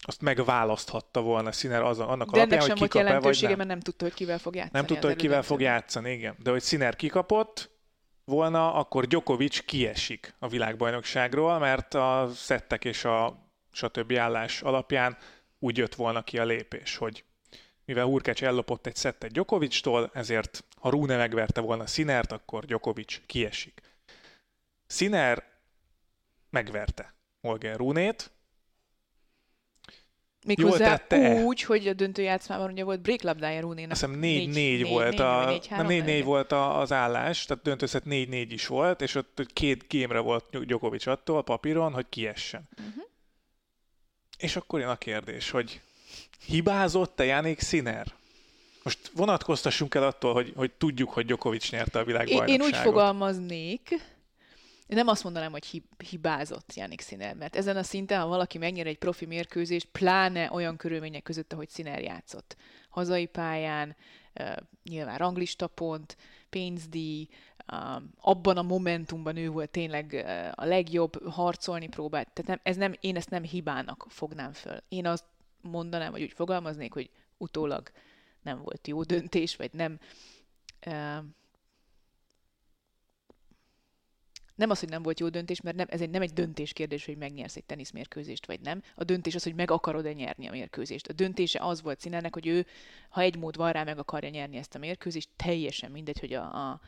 azt 0.00 0.20
megválaszthatta 0.20 1.20
volna 1.20 1.52
Sziner 1.52 1.82
az, 1.82 1.98
annak 1.98 2.30
De 2.30 2.36
alapján, 2.36 2.48
ennek 2.48 2.60
sem 2.60 2.70
hogy 2.70 2.78
volt 2.78 2.94
jelentősége, 2.94 3.56
mert 3.56 3.68
nem 3.68 3.80
tudta, 3.80 4.04
hogy 4.04 4.14
kivel 4.14 4.38
fog 4.38 4.54
játszani. 4.54 4.78
Nem 4.78 4.86
tudta, 4.86 5.06
hogy 5.06 5.16
kivel 5.16 5.42
fog 5.42 5.60
játszani, 5.60 6.12
igen. 6.12 6.34
De 6.42 6.50
hogy 6.50 6.62
Sziner 6.62 6.96
kikapott, 6.96 7.70
volna, 8.28 8.74
akkor 8.74 9.06
Djokovic 9.06 9.58
kiesik 9.58 10.34
a 10.38 10.48
világbajnokságról, 10.48 11.58
mert 11.58 11.94
a 11.94 12.30
szettek 12.34 12.84
és 12.84 13.04
a 13.04 13.46
stb. 13.72 14.12
állás 14.12 14.62
alapján 14.62 15.16
úgy 15.58 15.76
jött 15.76 15.94
volna 15.94 16.22
ki 16.22 16.38
a 16.38 16.44
lépés, 16.44 16.96
hogy 16.96 17.24
mivel 17.84 18.04
Hurkács 18.04 18.42
ellopott 18.42 18.86
egy 18.86 18.96
szettet 18.96 19.32
Djokovictól, 19.32 20.10
ezért 20.14 20.64
ha 20.76 20.90
Rune 20.90 21.16
megverte 21.16 21.60
volna 21.60 21.86
Sinert, 21.86 22.32
akkor 22.32 22.64
Djokovic 22.64 23.20
kiesik. 23.26 23.80
Siner 24.86 25.44
megverte 26.50 27.14
Holger 27.40 27.76
Runét, 27.76 28.30
Méghozzá 30.46 31.00
úgy, 31.44 31.62
hogy 31.62 31.88
a 31.88 31.92
döntő 31.92 32.22
játszmában 32.22 32.70
ugye 32.70 32.84
volt 32.84 33.00
breaklabdája 33.00 33.60
Rúnénak. 33.60 33.90
Azt 33.90 34.00
hiszem 34.04 34.20
4-4 34.22 34.86
volt, 34.88 35.18
a, 35.18 35.60
nem 35.70 35.86
4-4 35.88 36.20
volt 36.24 36.52
a, 36.52 36.78
az 36.80 36.92
állás, 36.92 37.44
tehát 37.44 37.62
döntőszet 37.62 38.02
4-4 38.06 38.46
is 38.48 38.66
volt, 38.66 39.02
és 39.02 39.14
ott 39.14 39.46
két 39.52 39.88
gémre 39.88 40.18
volt 40.18 40.64
Djokovic 40.66 41.06
attól 41.06 41.38
a 41.38 41.42
papíron, 41.42 41.92
hogy 41.92 42.06
kiessen. 42.08 42.68
Uh-huh. 42.78 43.04
És 44.38 44.56
akkor 44.56 44.80
jön 44.80 44.88
a 44.88 44.96
kérdés, 44.96 45.50
hogy 45.50 45.80
hibázott-e 46.46 47.24
Janik 47.24 47.60
Sinner? 47.60 48.06
Most 48.82 49.10
vonatkoztassunk 49.14 49.94
el 49.94 50.02
attól, 50.02 50.32
hogy, 50.32 50.52
hogy 50.56 50.72
tudjuk, 50.72 51.10
hogy 51.10 51.26
Djokovic 51.26 51.70
nyerte 51.70 51.98
a 51.98 52.04
világbajnokságot. 52.04 52.60
Én 52.60 52.66
úgy 52.66 52.76
fogalmaznék, 52.76 53.88
én 54.88 54.96
nem 54.96 55.08
azt 55.08 55.24
mondanám, 55.24 55.50
hogy 55.50 55.82
hibázott 56.08 56.74
Janik 56.74 57.00
Sziner, 57.00 57.34
mert 57.34 57.56
ezen 57.56 57.76
a 57.76 57.82
szinten, 57.82 58.20
ha 58.20 58.26
valaki 58.26 58.58
megnyer 58.58 58.86
egy 58.86 58.98
profi 58.98 59.26
mérkőzést, 59.26 59.88
pláne 59.92 60.52
olyan 60.52 60.76
körülmények 60.76 61.22
között, 61.22 61.52
ahogy 61.52 61.68
Sziner 61.68 62.02
játszott. 62.02 62.56
Hazai 62.88 63.26
pályán, 63.26 63.96
nyilván 64.82 65.18
ranglista 65.18 65.66
pont, 65.66 66.16
pénzdíj, 66.50 67.28
abban 68.20 68.56
a 68.56 68.62
momentumban 68.62 69.36
ő 69.36 69.48
volt 69.48 69.70
tényleg 69.70 70.26
a 70.54 70.64
legjobb, 70.64 71.30
harcolni 71.30 71.88
próbált. 71.88 72.30
Tehát 72.32 72.50
nem, 72.50 72.60
ez 72.62 72.76
nem, 72.76 72.94
én 73.00 73.16
ezt 73.16 73.30
nem 73.30 73.42
hibának 73.42 74.06
fognám 74.08 74.52
föl. 74.52 74.78
Én 74.88 75.06
azt 75.06 75.24
mondanám, 75.60 76.10
vagy 76.10 76.22
úgy 76.22 76.32
fogalmaznék, 76.32 76.92
hogy 76.92 77.10
utólag 77.36 77.90
nem 78.42 78.62
volt 78.62 78.86
jó 78.86 79.02
döntés, 79.02 79.56
vagy 79.56 79.70
nem 79.72 79.98
nem 84.58 84.70
az, 84.70 84.80
hogy 84.80 84.88
nem 84.88 85.02
volt 85.02 85.20
jó 85.20 85.28
döntés, 85.28 85.60
mert 85.60 85.76
nem, 85.76 85.86
ez 85.90 86.00
egy, 86.00 86.10
nem 86.10 86.22
egy 86.22 86.32
döntés 86.32 86.72
kérdés, 86.72 87.04
hogy 87.04 87.16
megnyersz 87.16 87.56
egy 87.56 87.64
teniszmérkőzést, 87.64 88.46
vagy 88.46 88.60
nem. 88.60 88.82
A 88.94 89.04
döntés 89.04 89.34
az, 89.34 89.42
hogy 89.42 89.54
meg 89.54 89.70
akarod-e 89.70 90.12
nyerni 90.12 90.48
a 90.48 90.50
mérkőzést. 90.50 91.06
A 91.06 91.12
döntése 91.12 91.58
az 91.62 91.82
volt 91.82 92.00
színenek, 92.00 92.34
hogy 92.34 92.46
ő, 92.46 92.66
ha 93.08 93.20
egy 93.20 93.36
mód 93.36 93.56
van 93.56 93.72
rá, 93.72 93.84
meg 93.84 93.98
akarja 93.98 94.30
nyerni 94.30 94.56
ezt 94.56 94.74
a 94.74 94.78
mérkőzést, 94.78 95.28
teljesen 95.36 95.90
mindegy, 95.90 96.20
hogy 96.20 96.32
a, 96.32 96.70
a, 96.70 96.80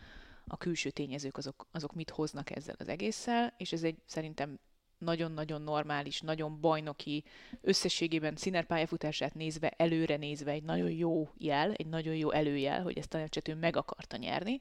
a 0.46 0.56
külső 0.56 0.90
tényezők 0.90 1.36
azok, 1.36 1.66
azok 1.72 1.94
mit 1.94 2.10
hoznak 2.10 2.56
ezzel 2.56 2.74
az 2.78 2.88
egésszel, 2.88 3.54
és 3.56 3.72
ez 3.72 3.82
egy 3.82 3.96
szerintem 4.06 4.58
nagyon-nagyon 4.98 5.62
normális, 5.62 6.20
nagyon 6.20 6.60
bajnoki, 6.60 7.24
összességében 7.60 8.36
Sziner 8.36 8.66
pályafutását 8.66 9.34
nézve, 9.34 9.74
előre 9.76 10.16
nézve 10.16 10.50
egy 10.50 10.62
nagyon 10.62 10.90
jó 10.90 11.28
jel, 11.36 11.72
egy 11.72 11.86
nagyon 11.86 12.14
jó 12.14 12.30
előjel, 12.30 12.82
hogy 12.82 12.98
ezt 12.98 13.14
a 13.14 13.18
meccset 13.18 13.48
ő 13.48 13.54
meg 13.54 13.76
akarta 13.76 14.16
nyerni, 14.16 14.60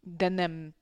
de 0.00 0.28
nem 0.28 0.74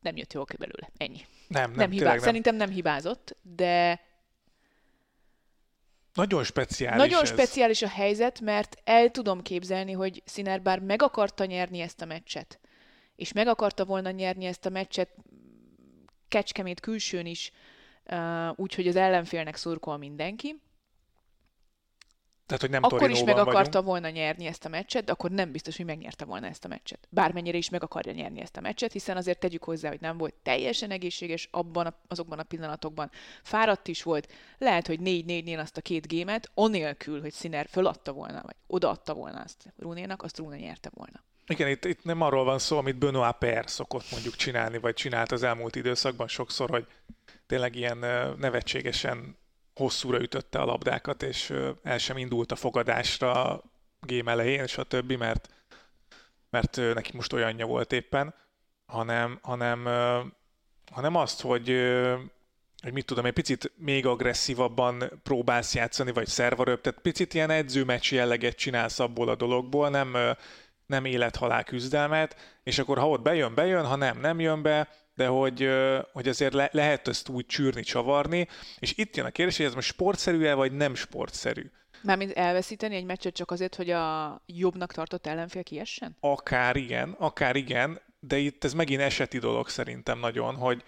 nem 0.00 0.16
jött 0.16 0.32
jól 0.32 0.46
belőle. 0.58 0.90
Ennyi. 0.96 1.26
Nem, 1.48 1.70
nem, 1.70 1.78
nem 1.78 1.90
hibá... 1.90 2.10
nem. 2.10 2.18
Szerintem 2.18 2.54
nem 2.56 2.70
hibázott, 2.70 3.36
de 3.42 4.00
nagyon 6.14 6.44
speciális 6.44 6.98
Nagyon 6.98 7.22
ez. 7.22 7.28
speciális 7.28 7.82
a 7.82 7.88
helyzet, 7.88 8.40
mert 8.40 8.76
el 8.84 9.10
tudom 9.10 9.42
képzelni, 9.42 9.92
hogy 9.92 10.22
Sziner 10.24 10.62
bár 10.62 10.78
meg 10.78 11.02
akarta 11.02 11.44
nyerni 11.44 11.80
ezt 11.80 12.00
a 12.00 12.04
meccset, 12.04 12.60
és 13.16 13.32
meg 13.32 13.46
akarta 13.46 13.84
volna 13.84 14.10
nyerni 14.10 14.44
ezt 14.44 14.66
a 14.66 14.70
meccset 14.70 15.10
Kecskemét 16.28 16.80
külsőn 16.80 17.26
is, 17.26 17.52
úgyhogy 18.54 18.88
az 18.88 18.96
ellenfélnek 18.96 19.56
szurkol 19.56 19.96
mindenki, 19.96 20.60
tehát, 22.50 22.60
hogy 22.60 22.70
nem 22.70 22.82
akkor 22.82 23.10
is 23.10 23.24
meg 23.24 23.34
vagyunk. 23.34 23.48
akarta 23.48 23.82
volna 23.82 24.08
nyerni 24.08 24.46
ezt 24.46 24.64
a 24.64 24.68
meccset, 24.68 25.04
de 25.04 25.12
akkor 25.12 25.30
nem 25.30 25.52
biztos, 25.52 25.76
hogy 25.76 25.86
megnyerte 25.86 26.24
volna 26.24 26.46
ezt 26.46 26.64
a 26.64 26.68
meccset. 26.68 27.08
Bármennyire 27.10 27.56
is 27.56 27.68
meg 27.68 27.82
akarja 27.82 28.12
nyerni 28.12 28.40
ezt 28.40 28.56
a 28.56 28.60
meccset, 28.60 28.92
hiszen 28.92 29.16
azért 29.16 29.38
tegyük 29.38 29.64
hozzá, 29.64 29.88
hogy 29.88 30.00
nem 30.00 30.18
volt 30.18 30.34
teljesen 30.42 30.90
egészséges 30.90 31.48
abban 31.50 31.86
a, 31.86 31.94
azokban 32.08 32.38
a 32.38 32.42
pillanatokban. 32.42 33.10
Fáradt 33.42 33.88
is 33.88 34.02
volt, 34.02 34.32
lehet, 34.58 34.86
hogy 34.86 34.98
4-4-nél 35.04 35.60
azt 35.60 35.76
a 35.76 35.80
két 35.80 36.06
gémet, 36.06 36.50
onélkül, 36.54 37.20
hogy 37.20 37.32
Sziner 37.32 37.66
föladta 37.70 38.12
volna, 38.12 38.40
vagy 38.42 38.56
odaadta 38.66 39.14
volna 39.14 39.40
azt 39.40 39.72
Rúnénak, 39.76 40.22
azt 40.22 40.38
Rúne 40.38 40.56
nyerte 40.56 40.90
volna. 40.94 41.22
Igen, 41.46 41.68
itt, 41.68 41.84
itt 41.84 42.04
nem 42.04 42.20
arról 42.20 42.44
van 42.44 42.58
szó, 42.58 42.78
amit 42.78 42.98
Benoit 42.98 43.36
Per 43.38 43.64
szokott 43.66 44.10
mondjuk 44.10 44.36
csinálni, 44.36 44.78
vagy 44.78 44.94
csinált 44.94 45.32
az 45.32 45.42
elmúlt 45.42 45.76
időszakban 45.76 46.28
sokszor, 46.28 46.70
hogy 46.70 46.86
tényleg 47.46 47.74
ilyen 47.74 47.98
nevetségesen 48.38 49.38
hosszúra 49.80 50.20
ütötte 50.20 50.58
a 50.58 50.64
labdákat, 50.64 51.22
és 51.22 51.52
el 51.82 51.98
sem 51.98 52.16
indult 52.16 52.52
a 52.52 52.56
fogadásra 52.56 53.44
a 53.44 53.62
game 54.00 54.30
elején, 54.30 54.66
többi, 54.88 55.16
mert, 55.16 55.48
mert 56.50 56.76
neki 56.76 57.10
most 57.14 57.32
olyanja 57.32 57.66
volt 57.66 57.92
éppen, 57.92 58.34
hanem, 58.86 59.38
hanem, 59.42 59.84
hanem 60.92 61.16
azt, 61.16 61.40
hogy, 61.40 61.68
hogy 62.82 62.92
mit 62.92 63.04
tudom, 63.06 63.24
egy 63.24 63.32
picit 63.32 63.72
még 63.76 64.06
agresszívabban 64.06 65.20
próbálsz 65.22 65.74
játszani, 65.74 66.12
vagy 66.12 66.26
szervaröbb, 66.26 66.80
tehát 66.80 67.00
picit 67.00 67.34
ilyen 67.34 67.50
edzőmeccs 67.50 68.12
jelleget 68.12 68.56
csinálsz 68.56 68.98
abból 68.98 69.28
a 69.28 69.34
dologból, 69.34 69.88
nem, 69.88 70.16
nem 70.90 71.04
élet-halál 71.04 71.64
küzdelmet, 71.64 72.36
és 72.62 72.78
akkor 72.78 72.98
ha 72.98 73.08
ott 73.08 73.22
bejön, 73.22 73.54
bejön, 73.54 73.86
ha 73.86 73.96
nem, 73.96 74.20
nem 74.20 74.40
jön 74.40 74.62
be, 74.62 74.88
de 75.14 75.26
hogy, 75.26 75.68
hogy 76.12 76.28
azért 76.28 76.52
le, 76.52 76.68
lehet 76.72 77.08
ezt 77.08 77.28
úgy 77.28 77.46
csűrni, 77.46 77.82
csavarni, 77.82 78.48
és 78.78 78.92
itt 78.96 79.16
jön 79.16 79.26
a 79.26 79.30
kérdés, 79.30 79.56
hogy 79.56 79.66
ez 79.66 79.74
most 79.74 79.88
sportszerű-e, 79.88 80.54
vagy 80.54 80.72
nem 80.72 80.94
sportszerű. 80.94 81.70
Mármint 82.02 82.32
elveszíteni 82.32 82.96
egy 82.96 83.04
meccset 83.04 83.34
csak 83.34 83.50
azért, 83.50 83.74
hogy 83.74 83.90
a 83.90 84.42
jobbnak 84.46 84.92
tartott 84.92 85.26
ellenfél 85.26 85.62
kiessen? 85.62 86.16
Akár 86.20 86.76
igen, 86.76 87.16
akár 87.18 87.56
igen, 87.56 88.00
de 88.20 88.36
itt 88.36 88.64
ez 88.64 88.72
megint 88.72 89.00
eseti 89.00 89.38
dolog 89.38 89.68
szerintem 89.68 90.18
nagyon, 90.18 90.54
hogy, 90.54 90.84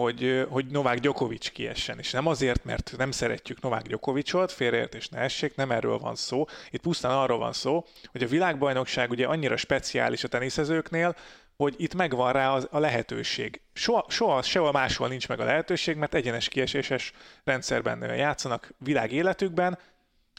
hogy, 0.00 0.46
hogy 0.48 0.66
Novák 0.66 0.98
Djokovic 0.98 1.48
kiessen. 1.48 1.98
És 1.98 2.10
nem 2.10 2.26
azért, 2.26 2.64
mert 2.64 2.94
nem 2.96 3.10
szeretjük 3.10 3.60
Novák 3.60 3.82
Djokovicot, 3.82 4.52
félreértés 4.52 5.08
ne 5.08 5.18
essék, 5.18 5.54
nem 5.54 5.70
erről 5.70 5.98
van 5.98 6.14
szó. 6.14 6.44
Itt 6.70 6.80
pusztán 6.80 7.10
arról 7.10 7.38
van 7.38 7.52
szó, 7.52 7.84
hogy 8.10 8.22
a 8.22 8.26
világbajnokság 8.26 9.10
ugye 9.10 9.26
annyira 9.26 9.56
speciális 9.56 10.24
a 10.24 10.28
teniszezőknél, 10.28 11.16
hogy 11.56 11.74
itt 11.76 11.94
megvan 11.94 12.32
rá 12.32 12.52
az, 12.52 12.68
a 12.70 12.78
lehetőség. 12.78 13.60
Soha, 13.72 14.04
soha 14.08 14.42
sehol 14.42 14.72
máshol 14.72 15.08
nincs 15.08 15.28
meg 15.28 15.40
a 15.40 15.44
lehetőség, 15.44 15.96
mert 15.96 16.14
egyenes 16.14 16.48
kieséses 16.48 17.12
rendszerben 17.44 18.14
játszanak 18.14 18.74
világ 18.78 19.12
életükben, 19.12 19.78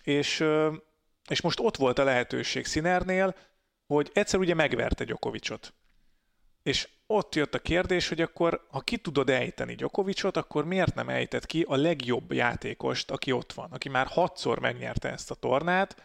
és, 0.03 0.43
és 1.29 1.41
most 1.41 1.59
ott 1.59 1.77
volt 1.77 1.99
a 1.99 2.03
lehetőség 2.03 2.65
Sinernél, 2.65 3.35
hogy 3.87 4.11
egyszer 4.13 4.39
ugye 4.39 4.53
megverte 4.53 5.03
Gyokovicsot. 5.03 5.73
És 6.63 6.89
ott 7.07 7.35
jött 7.35 7.55
a 7.55 7.59
kérdés, 7.59 8.07
hogy 8.07 8.21
akkor, 8.21 8.67
ha 8.69 8.79
ki 8.79 8.97
tudod 8.97 9.29
ejteni 9.29 9.75
Gyokovicsot, 9.75 10.37
akkor 10.37 10.65
miért 10.65 10.95
nem 10.95 11.09
ejtett 11.09 11.45
ki 11.45 11.65
a 11.67 11.75
legjobb 11.75 12.31
játékost, 12.31 13.11
aki 13.11 13.31
ott 13.31 13.53
van, 13.53 13.71
aki 13.71 13.89
már 13.89 14.07
hatszor 14.07 14.59
megnyerte 14.59 15.11
ezt 15.11 15.31
a 15.31 15.35
tornát, 15.35 16.03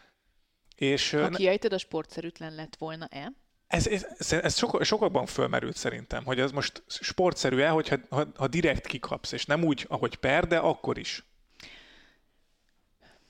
és... 0.75 1.11
Ha 1.11 1.29
kiejted, 1.29 1.73
a 1.73 1.77
sportszerűtlen 1.77 2.55
lett 2.55 2.75
volna-e? 2.75 3.31
Ez, 3.67 3.87
ez, 3.87 4.33
ez 4.33 4.57
sok, 4.57 4.83
sokakban 4.83 5.25
fölmerült 5.25 5.75
szerintem, 5.75 6.25
hogy 6.25 6.39
ez 6.39 6.51
most 6.51 6.83
sportszerű-e, 6.87 7.69
hogyha 7.69 7.95
ha, 8.09 8.27
ha 8.35 8.47
direkt 8.47 8.87
kikapsz, 8.87 9.31
és 9.31 9.45
nem 9.45 9.63
úgy, 9.63 9.85
ahogy 9.89 10.15
per, 10.15 10.47
de 10.47 10.57
akkor 10.57 10.97
is. 10.97 11.25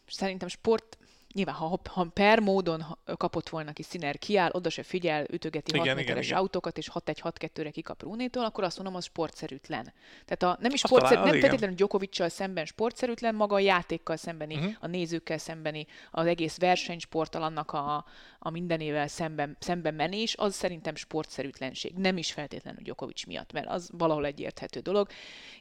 Szerintem 0.08 0.48
sport, 0.48 0.98
nyilván, 1.38 1.56
ha, 1.56 1.80
ha 1.90 2.08
per 2.14 2.40
módon 2.40 2.98
kapott 3.18 3.50
volna 3.50 3.72
ki 3.72 3.84
Sziner, 3.84 4.18
kiáll, 4.18 4.50
oda 4.54 4.70
se 4.70 4.84
figyel, 4.84 5.26
ütögeti 5.30 5.72
igen, 5.76 5.88
6 5.88 5.96
méteres 5.96 6.26
igen, 6.26 6.38
autókat, 6.38 6.78
és 6.78 6.90
6-1-6-2-re 6.94 7.70
kikap 7.70 8.04
Rúnétól, 8.04 8.46
akkor 8.46 8.64
azt 8.64 8.78
mondom, 8.78 8.96
az 8.96 9.04
sportszerűtlen. 9.04 9.94
Tehát 10.26 10.58
a, 10.58 10.62
nem 10.62 10.72
is 10.74 10.80
sportszerű, 10.80 11.22
nem 11.22 11.40
feltétlenül 11.40 11.76
Gyokovicsal 11.76 12.30
szemben 12.30 12.66
sportszerűtlen, 12.66 13.36
maga 13.36 13.56
a 13.56 13.60
játékkal 13.60 14.16
szembeni, 14.16 14.56
uh-huh. 14.56 14.74
a 14.80 14.88
nézőkkel 14.88 15.38
szembeni, 15.38 15.86
az 16.12 16.26
egész 16.26 16.58
versenysporttal, 16.58 17.44
annak 17.44 17.72
a, 17.72 18.06
a 18.40 18.50
mindenével 18.50 19.08
szemben, 19.08 19.58
szemben 19.60 19.94
menés, 19.94 20.36
az 20.38 20.56
szerintem 20.56 20.96
sportszerűtlenség. 20.96 21.94
Nem 21.96 22.18
is 22.18 22.32
feltétlenül 22.32 22.82
Gyokovics 22.84 23.26
miatt, 23.26 23.52
mert 23.52 23.68
az 23.68 23.90
valahol 23.98 24.26
egy 24.26 24.40
érthető 24.40 24.80
dolog. 24.80 25.08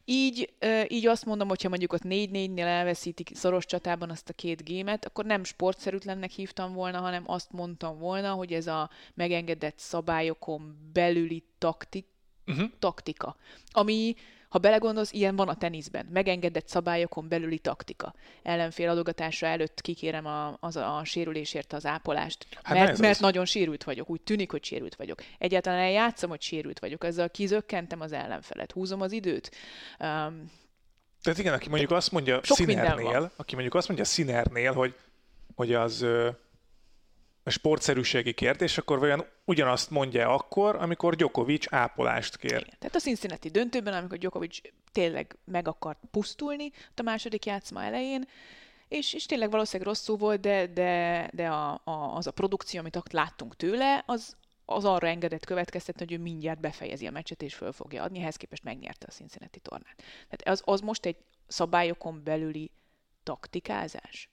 Így, 0.04 0.52
így 0.88 1.06
azt 1.06 1.24
mondom, 1.24 1.48
hogyha 1.48 1.68
mondjuk 1.68 1.92
ott 1.92 2.02
4-4-nél 2.04 2.58
elveszítik 2.58 3.30
szoros 3.34 3.66
csatában 3.66 4.10
azt 4.10 4.28
a 4.28 4.32
két 4.32 4.64
gémet, 4.64 5.04
akkor 5.04 5.24
nem 5.24 5.44
sportszerűtlennek 5.66 6.30
hívtam 6.30 6.72
volna, 6.72 7.00
hanem 7.00 7.22
azt 7.26 7.52
mondtam 7.52 7.98
volna, 7.98 8.32
hogy 8.32 8.52
ez 8.52 8.66
a 8.66 8.90
megengedett 9.14 9.78
szabályokon 9.78 10.90
belüli 10.92 11.44
taktik, 11.58 12.06
uh-huh. 12.46 12.70
taktika, 12.78 13.36
ami 13.70 14.14
ha 14.48 14.58
belegondolsz, 14.58 15.12
ilyen 15.12 15.36
van 15.36 15.48
a 15.48 15.56
teniszben. 15.56 16.06
Megengedett 16.12 16.68
szabályokon 16.68 17.28
belüli 17.28 17.58
taktika. 17.58 18.14
Ellenfél 18.42 18.88
adogatása 18.88 19.46
előtt 19.46 19.80
kikérem 19.80 20.26
a, 20.26 20.56
az 20.60 20.76
a 20.76 21.00
sérülésért 21.04 21.72
az 21.72 21.86
ápolást, 21.86 22.46
hát 22.62 22.76
mert, 22.76 22.98
mert 22.98 23.20
nagyon 23.20 23.44
sérült 23.44 23.84
vagyok. 23.84 24.10
Úgy 24.10 24.20
tűnik, 24.20 24.50
hogy 24.50 24.64
sérült 24.64 24.94
vagyok. 24.94 25.22
Egyáltalán 25.38 25.78
eljátszom, 25.78 26.30
hogy 26.30 26.42
sérült 26.42 26.78
vagyok. 26.78 27.04
Ezzel 27.04 27.30
kizökkentem 27.30 28.00
az 28.00 28.12
ellenfelet. 28.12 28.72
Húzom 28.72 29.00
az 29.00 29.12
időt. 29.12 29.50
Um, 30.00 30.50
tehát 31.22 31.38
igen, 31.40 31.54
aki 31.54 31.68
mondjuk 31.68 31.90
azt 31.90 32.12
mondja 32.12 32.40
Sinernél, 32.42 33.30
aki 33.36 33.52
mondjuk 33.54 33.74
azt 33.74 33.88
mondja 33.88 34.04
Sinernél, 34.04 34.72
hogy, 34.72 34.94
hogy 35.56 35.74
az 35.74 36.06
a 37.42 37.50
sportszerűségi 37.50 38.32
kérdés, 38.32 38.78
akkor 38.78 38.98
vajon 38.98 39.24
ugyanazt 39.44 39.90
mondja 39.90 40.34
akkor, 40.34 40.76
amikor 40.76 41.16
Djokovic 41.16 41.72
ápolást 41.72 42.36
kér. 42.36 42.50
Igen. 42.50 42.76
Tehát 42.78 42.94
a 42.94 42.98
Cincinnati 42.98 43.48
döntőben, 43.48 43.94
amikor 43.94 44.18
Djokovic 44.18 44.58
tényleg 44.92 45.36
meg 45.44 45.68
akart 45.68 45.98
pusztulni 46.10 46.70
a 46.96 47.02
második 47.02 47.46
játszma 47.46 47.82
elején, 47.82 48.24
és, 48.88 49.14
és 49.14 49.26
tényleg 49.26 49.50
valószínűleg 49.50 49.92
rosszul 49.92 50.16
volt, 50.16 50.40
de, 50.40 50.66
de, 50.66 51.30
de 51.32 51.48
a, 51.48 51.80
a, 51.84 52.16
az 52.16 52.26
a 52.26 52.30
produkció, 52.30 52.80
amit 52.80 53.12
láttunk 53.12 53.56
tőle, 53.56 54.02
az, 54.06 54.36
az 54.64 54.84
arra 54.84 55.06
engedett 55.06 55.44
következtetni, 55.44 56.04
hogy 56.04 56.14
ő 56.14 56.22
mindjárt 56.22 56.60
befejezi 56.60 57.06
a 57.06 57.10
meccset 57.10 57.42
és 57.42 57.54
föl 57.54 57.72
fogja 57.72 58.02
adni, 58.02 58.20
ehhez 58.20 58.36
képest 58.36 58.64
megnyerte 58.64 59.06
a 59.08 59.12
Cincinnati 59.12 59.60
tornát. 59.60 60.02
Tehát 60.28 60.60
az, 60.60 60.62
az 60.64 60.80
most 60.80 61.06
egy 61.06 61.16
szabályokon 61.46 62.20
belüli 62.24 62.70
taktikázás? 63.22 64.30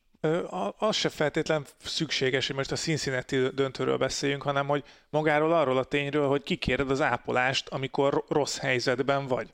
Az 0.77 0.95
se 0.95 1.09
feltétlen 1.09 1.65
szükséges, 1.83 2.47
hogy 2.47 2.55
most 2.55 2.71
a 2.71 2.75
Cincinnati 2.75 3.37
döntőről 3.37 3.97
beszéljünk, 3.97 4.41
hanem 4.41 4.67
hogy 4.67 4.83
magáról 5.09 5.53
arról 5.53 5.77
a 5.77 5.83
tényről, 5.83 6.27
hogy 6.27 6.43
kikéred 6.43 6.91
az 6.91 7.01
ápolást, 7.01 7.67
amikor 7.69 8.23
rossz 8.27 8.57
helyzetben 8.57 9.27
vagy. 9.27 9.53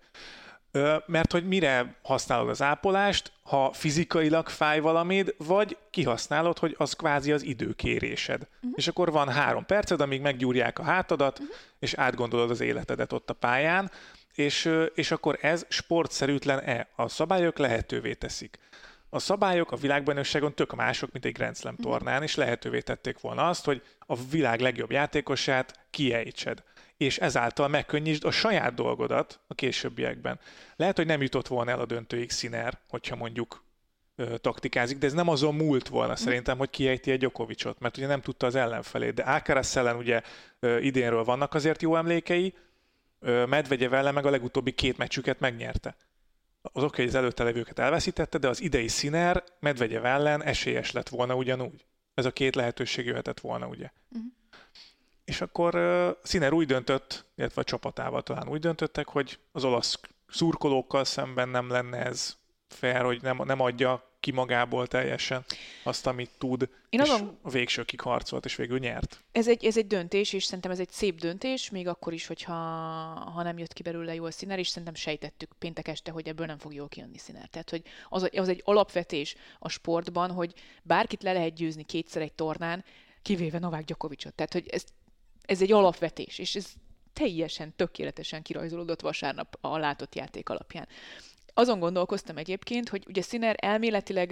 Mert 1.06 1.32
hogy 1.32 1.48
mire 1.48 1.96
használod 2.04 2.50
az 2.50 2.62
ápolást, 2.62 3.32
ha 3.44 3.74
fizikailag 3.74 4.50
fáj 4.50 4.80
valamid, 4.80 5.36
vagy 5.38 5.78
kihasználod, 5.90 6.60
hogy 6.60 6.76
az 6.78 6.94
kvázi 6.94 7.32
az 7.32 7.44
időkérésed. 7.44 8.42
Uh-huh. 8.42 8.72
És 8.76 8.88
akkor 8.88 9.12
van 9.12 9.30
három 9.30 9.66
perced, 9.66 10.02
amíg 10.02 10.22
meggyúrják 10.22 10.80
a 10.80 10.84
hátadat, 10.84 11.40
uh-huh. 11.40 11.56
és 11.80 11.94
átgondolod 11.94 12.50
az 12.50 12.62
életedet 12.62 13.14
ott 13.14 13.30
a 13.30 13.34
pályán, 13.34 13.92
és, 14.36 14.70
és 14.96 15.12
akkor 15.12 15.38
ez 15.42 15.66
sportszerűtlen-e? 15.68 16.88
A 16.96 17.08
szabályok 17.08 17.58
lehetővé 17.58 18.14
teszik 18.14 18.60
a 19.10 19.20
szabályok 19.20 19.72
a 19.72 19.76
világbajnokságon 19.76 20.54
tök 20.54 20.76
mások, 20.76 21.12
mint 21.12 21.26
egy 21.26 21.32
Grand 21.34 21.58
Slam 21.58 21.74
Mhm. 21.74 21.82
tornán, 21.84 22.24
és 22.24 22.36
lehetővé 22.36 22.80
tették 22.80 23.20
volna 23.20 23.48
azt, 23.48 23.66
hogy 23.66 23.82
a 24.00 24.16
világ 24.16 24.60
legjobb 24.60 24.92
játékosát 24.92 25.80
kiejtsed 25.90 26.64
és 26.98 27.18
ezáltal 27.18 27.68
megkönnyítsd 27.68 28.26
a 28.26 28.32
saját 28.32 28.74
dolgodat 28.74 29.40
a 29.48 29.54
későbbiekben. 29.54 30.40
Lehet, 30.76 30.96
hogy 30.98 31.06
nem 31.06 31.22
jutott 31.22 31.48
volna 31.48 31.72
el 31.72 31.80
a 31.80 31.86
döntőig 31.86 32.32
Sziner, 32.32 32.80
hogyha 32.90 33.16
mondjuk 33.16 33.64
ö, 34.16 34.38
taktikázik, 34.38 34.98
de 34.98 35.06
ez 35.06 35.14
nem 35.14 35.28
azon 35.28 35.56
múlt 35.56 35.88
volna 35.88 36.16
szerintem, 36.16 36.58
hogy 36.58 36.70
kiejti 36.70 37.12
egy 37.12 37.20
Djokovicot, 37.20 37.80
mert 37.80 37.98
ugye 37.98 38.08
nem 38.08 38.22
tudta 38.22 38.46
az 38.46 38.56
ellenfelét. 38.56 39.14
De 39.14 39.24
Alcaraz 39.24 39.78
ellen 39.78 39.96
ugye 39.96 40.22
ö, 40.60 40.78
idénről 40.78 41.24
vannak 41.24 41.54
azért 41.54 41.82
jó 41.82 41.96
emlékei, 41.96 42.54
ö, 43.20 43.46
Medvegyev 43.46 43.94
ellen 43.94 44.14
meg 44.14 44.26
a 44.26 44.30
legutóbbi 44.30 44.72
két 44.72 44.98
meccsüket 44.98 45.40
megnyerte. 45.40 45.96
Az 46.62 46.84
oké, 46.84 47.02
hogy 47.02 47.10
az 47.10 47.16
előtte 47.16 47.44
levőket 47.44 47.80
elveszítette, 47.80 48.38
de 48.38 48.48
az 48.48 48.62
idei 48.62 48.88
Sziner 48.88 49.44
Medvegyev 49.60 50.06
ellen 50.06 50.44
esélyes 50.44 50.92
lett 50.92 51.10
volna 51.10 51.36
ugyanúgy. 51.36 51.86
Ez 52.14 52.26
a 52.26 52.32
két 52.32 52.56
lehetőség 52.56 53.06
jöhetett 53.06 53.40
volna, 53.40 53.68
ugye. 53.68 53.92
Mhm. 54.10 54.24
És 55.26 55.42
akkor 55.42 55.76
uh, 55.76 56.10
Sziner 56.24 56.54
úgy 56.54 56.68
döntött, 56.68 57.26
illetve 57.36 57.62
a 57.62 57.64
csapatával 57.64 58.24
talán 58.24 58.50
úgy 58.50 58.60
döntöttek, 58.60 59.08
hogy 59.08 59.40
az 59.52 59.64
olasz 59.64 60.00
szurkolókkal 60.28 61.04
szemben 61.04 61.50
nem 61.50 61.70
lenne 61.70 62.06
ez 62.06 62.38
fair, 62.68 63.02
hogy 63.02 63.22
nem, 63.22 63.42
nem 63.46 63.60
adja 63.60 64.09
ki 64.20 64.32
magából 64.32 64.88
teljesen 64.88 65.46
azt, 65.84 66.08
amit 66.08 66.30
tud, 66.38 66.70
Én 66.90 67.00
és 67.00 67.10
azon- 67.10 67.38
a 67.42 67.50
végsőkig 67.50 68.02
harcolt, 68.02 68.46
és 68.46 68.56
végül 68.56 68.80
nyert. 68.80 69.24
Ez 69.32 69.48
egy, 69.48 69.66
ez 69.66 69.78
egy 69.78 69.88
döntés, 69.88 70.34
és 70.34 70.44
szerintem 70.44 70.72
ez 70.72 70.80
egy 70.80 70.90
szép 70.90 71.20
döntés, 71.20 71.70
még 71.70 71.88
akkor 71.88 72.14
is, 72.14 72.28
hogyha 72.28 72.54
ha 73.34 73.44
nem 73.44 73.58
jött 73.58 73.74
ki 73.74 73.84
belőle 73.84 74.14
jól 74.14 74.32
Sziner, 74.32 74.60
és 74.60 74.68
szerintem 74.68 74.94
sejtettük 74.94 75.52
péntek 75.60 75.88
este, 75.88 76.12
hogy 76.12 76.28
ebből 76.28 76.46
nem 76.46 76.58
fog 76.58 76.74
jól 76.74 76.88
kijönni 76.88 77.18
Sziner. 77.18 77.48
Tehát, 77.48 77.70
hogy 77.70 77.82
az, 78.10 78.30
az 78.36 78.50
egy 78.50 78.62
alapvetés 78.66 79.36
a 79.60 79.70
sportban, 79.70 80.32
hogy 80.32 80.54
bárkit 80.84 81.24
le 81.24 81.34
lehet 81.34 81.54
győzni 81.54 81.84
kétszer 81.84 82.22
egy 82.22 82.34
tornán, 82.34 82.84
kivéve 83.22 83.60
Novák 83.60 83.84
Gyokovicsot. 83.84 84.34
Tehát, 84.34 84.54
hogy 84.54 84.68
ez, 84.68 84.84
ez 85.42 85.62
egy 85.62 85.72
alapvetés, 85.72 86.40
és 86.40 86.56
ez 86.56 86.68
teljesen 87.14 87.74
tökéletesen 87.76 88.42
kirajzolódott 88.42 89.02
vasárnap 89.02 89.58
a 89.62 89.78
látott 89.78 90.16
játék 90.16 90.50
alapján. 90.50 90.88
Azon 91.60 91.80
gondolkoztam 91.80 92.38
egyébként, 92.38 92.90
hogy 92.90 93.04
ugye 93.08 93.22
Sziner 93.22 93.56
elméletileg 93.58 94.32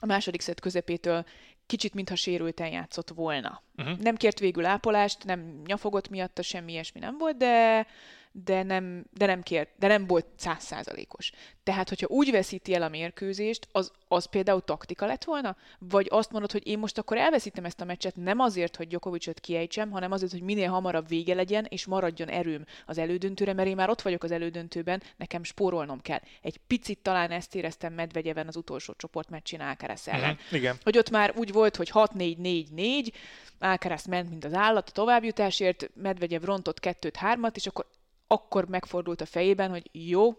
a 0.00 0.06
második 0.06 0.40
szett 0.40 0.60
közepétől 0.60 1.24
kicsit 1.66 1.94
mintha 1.94 2.16
sérülten 2.16 2.68
játszott 2.68 3.08
volna. 3.08 3.62
Uh-huh. 3.76 3.98
Nem 3.98 4.16
kért 4.16 4.38
végül 4.38 4.64
ápolást, 4.64 5.24
nem 5.24 5.62
nyafogott 5.66 6.08
miatta, 6.08 6.42
semmi 6.42 6.72
ilyesmi 6.72 7.00
nem 7.00 7.18
volt, 7.18 7.36
de, 7.36 7.86
de, 8.32 8.62
nem, 8.62 9.04
de 9.12 9.26
nem 9.26 9.42
kért, 9.42 9.70
de 9.78 9.86
nem 9.86 10.06
volt 10.06 10.26
százszázalékos. 10.36 11.30
Tehát, 11.62 11.88
hogyha 11.88 12.06
úgy 12.06 12.30
veszíti 12.30 12.74
el 12.74 12.82
a 12.82 12.88
mérkőzést, 12.88 13.68
az, 13.72 13.92
az 14.08 14.24
például 14.24 14.60
taktika 14.60 15.06
lett 15.06 15.24
volna? 15.24 15.56
Vagy 15.78 16.06
azt 16.10 16.30
mondod, 16.30 16.52
hogy 16.52 16.66
én 16.66 16.78
most 16.78 16.98
akkor 16.98 17.16
elveszítem 17.16 17.64
ezt 17.64 17.80
a 17.80 17.84
meccset 17.84 18.16
nem 18.16 18.40
azért, 18.40 18.76
hogy 18.76 18.88
Djokovicot 18.88 19.40
kiejtsem, 19.40 19.90
hanem 19.90 20.12
azért, 20.12 20.32
hogy 20.32 20.42
minél 20.42 20.68
hamarabb 20.68 21.08
vége 21.08 21.34
legyen, 21.34 21.66
és 21.68 21.86
maradjon 21.86 22.28
erőm 22.28 22.64
az 22.86 22.98
elődöntőre, 22.98 23.52
mert 23.52 23.68
én 23.68 23.76
már 23.76 23.90
ott 23.90 24.02
vagyok 24.02 24.22
az 24.22 24.30
elődöntőben, 24.30 25.02
nekem 25.16 25.42
spórolnom 25.42 26.00
kell. 26.00 26.20
Egy 26.42 26.60
picit 26.66 26.98
talán 26.98 27.30
ezt 27.30 27.54
éreztem 27.54 27.92
Medvegyeven 27.92 28.46
az 28.46 28.56
utolsó 28.56 28.94
csoportmeccsin 28.96 29.60
Alcaraz 29.60 30.08
ellen. 30.08 30.30
Uh-huh. 30.30 30.58
Igen. 30.58 30.76
Hogy 30.82 30.98
ott 30.98 31.10
már 31.10 31.32
úgy 31.36 31.52
volt, 31.52 31.76
hogy 31.76 31.90
6-4-4-4, 31.94 33.12
Alcaraz 33.58 34.04
ment, 34.04 34.30
mint 34.30 34.44
az 34.44 34.54
állat 34.54 34.88
a 34.88 34.92
továbbjutásért, 34.92 35.90
Medvegyev 35.94 36.42
rontott 36.42 36.78
2-3-at, 36.82 37.56
és 37.56 37.66
akkor, 37.66 37.86
akkor 38.32 38.68
megfordult 38.68 39.20
a 39.20 39.26
fejében, 39.26 39.70
hogy 39.70 39.88
jó, 39.92 40.36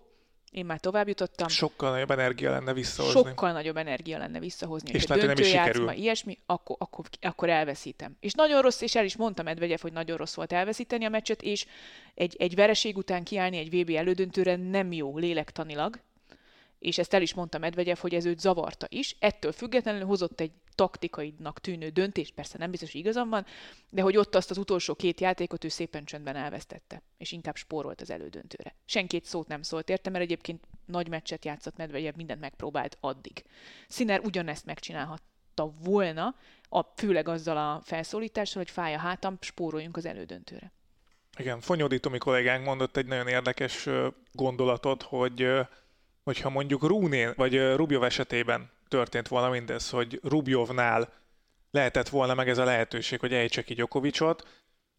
én 0.52 0.66
már 0.66 0.80
tovább 0.80 1.08
jutottam, 1.08 1.48
Sokkal 1.48 1.92
nagyobb 1.92 2.12
energia 2.12 2.50
lenne 2.52 2.74
visszahozni. 2.74 3.22
sokkal 3.22 3.52
nagyobb 3.52 3.78
energia 3.78 4.18
lenne 4.18 4.40
visszahozni. 4.40 4.92
És 4.94 5.08
lehet, 5.08 5.24
hogy 5.24 5.34
nem 5.34 5.44
is 5.44 5.52
döntőjátszma, 5.52 5.82
sikerül. 5.82 6.04
ilyesmi, 6.04 6.38
akkor, 6.46 6.76
akkor, 6.80 7.06
akkor 7.22 7.50
elveszítem. 7.50 8.18
És 8.20 8.34
nagyon 8.34 8.62
rossz, 8.62 8.82
és 8.82 8.96
el 8.96 9.06
is 9.06 9.16
mondta 9.16 9.44
Medvegyev, 9.44 9.80
hogy 9.80 9.94
nagyon 9.94 10.18
rossz 10.18 10.34
volt 10.34 10.54
elveszíteni 10.54 11.06
a 11.06 11.10
meccset, 11.10 11.42
és 11.42 11.66
egy, 12.14 12.36
egy 12.40 12.56
vereség 12.56 12.98
után 12.98 13.24
kiállni 13.24 13.58
egy 13.58 13.82
VB 13.82 13.90
elődöntőre 13.90 14.56
nem 14.56 14.92
jó 14.92 15.18
lélektanilag, 15.18 16.00
és 16.82 16.98
ezt 16.98 17.14
el 17.14 17.22
is 17.22 17.34
mondta 17.34 17.58
Medvegyev, 17.58 17.98
hogy 17.98 18.16
ez 18.16 18.26
őt 18.26 18.40
zavarta 18.40 18.86
is. 18.90 19.16
Ettől 19.20 19.52
függetlenül 19.52 20.06
hozott 20.06 20.40
egy 20.40 20.52
taktikainak 20.76 21.60
tűnő 21.60 21.90
döntést, 21.90 22.34
persze 22.34 22.58
nem 22.58 22.72
biztos, 22.72 22.92
hogy 22.92 23.02
igazam 23.02 23.30
van, 23.30 23.46
de 23.90 24.02
hogy 24.02 24.18
ott 24.18 24.36
azt 24.36 24.50
az 24.50 24.58
utolsó 24.58 24.96
két 24.96 25.20
játékot 25.20 25.64
ő 25.64 25.68
szépen 25.68 26.06
csöndben 26.06 26.36
elvesztette, 26.36 27.02
és 27.18 27.32
inkább 27.32 27.56
spórolt 27.56 28.02
az 28.02 28.10
elődöntőre. 28.10 28.76
Senkét 28.86 29.26
szót 29.26 29.48
nem 29.48 29.62
szólt 29.62 29.90
érte, 29.90 30.10
mert 30.10 30.24
egyébként 30.24 30.64
nagy 30.86 31.08
meccset 31.08 31.46
játszott 31.46 31.78
Medvegyev, 31.78 32.16
mindent 32.16 32.40
megpróbált 32.40 32.98
addig. 33.00 33.44
Sziner 33.88 34.20
ugyanezt 34.20 34.66
megcsinálhatta 34.66 35.74
volna, 35.84 36.36
a, 36.70 36.82
főleg 36.96 37.28
azzal 37.28 37.58
a 37.58 37.82
felszólítással, 37.84 38.62
hogy 38.62 38.72
fáj 38.72 38.94
a 38.94 38.98
hátam, 38.98 39.38
spóroljunk 39.40 39.98
az 39.98 40.06
elődöntőre. 40.06 40.72
Igen, 41.38 41.60
Fonyódi 41.60 42.00
Tomi 42.00 42.18
kollégánk 42.18 42.66
mondott 42.66 42.98
egy 42.98 43.06
nagyon 43.06 43.28
érdekes 43.28 43.90
gondolatot, 44.32 45.02
hogy 45.02 45.48
hogyha 46.24 46.50
mondjuk 46.50 46.84
Rúnén, 46.84 47.34
vagy 47.36 47.76
Rubjov 47.76 48.04
esetében 48.04 48.72
történt 48.88 49.28
volna 49.28 49.50
mindez, 49.50 49.90
hogy 49.90 50.20
Rubjovnál 50.24 51.14
lehetett 51.72 52.10
volna 52.10 52.34
meg 52.34 52.50
ez 52.50 52.58
a 52.58 52.64
lehetőség, 52.64 53.20
hogy 53.20 53.34
ejtse 53.34 53.64
ki 53.64 53.74
Gyokovicsot, 53.74 54.48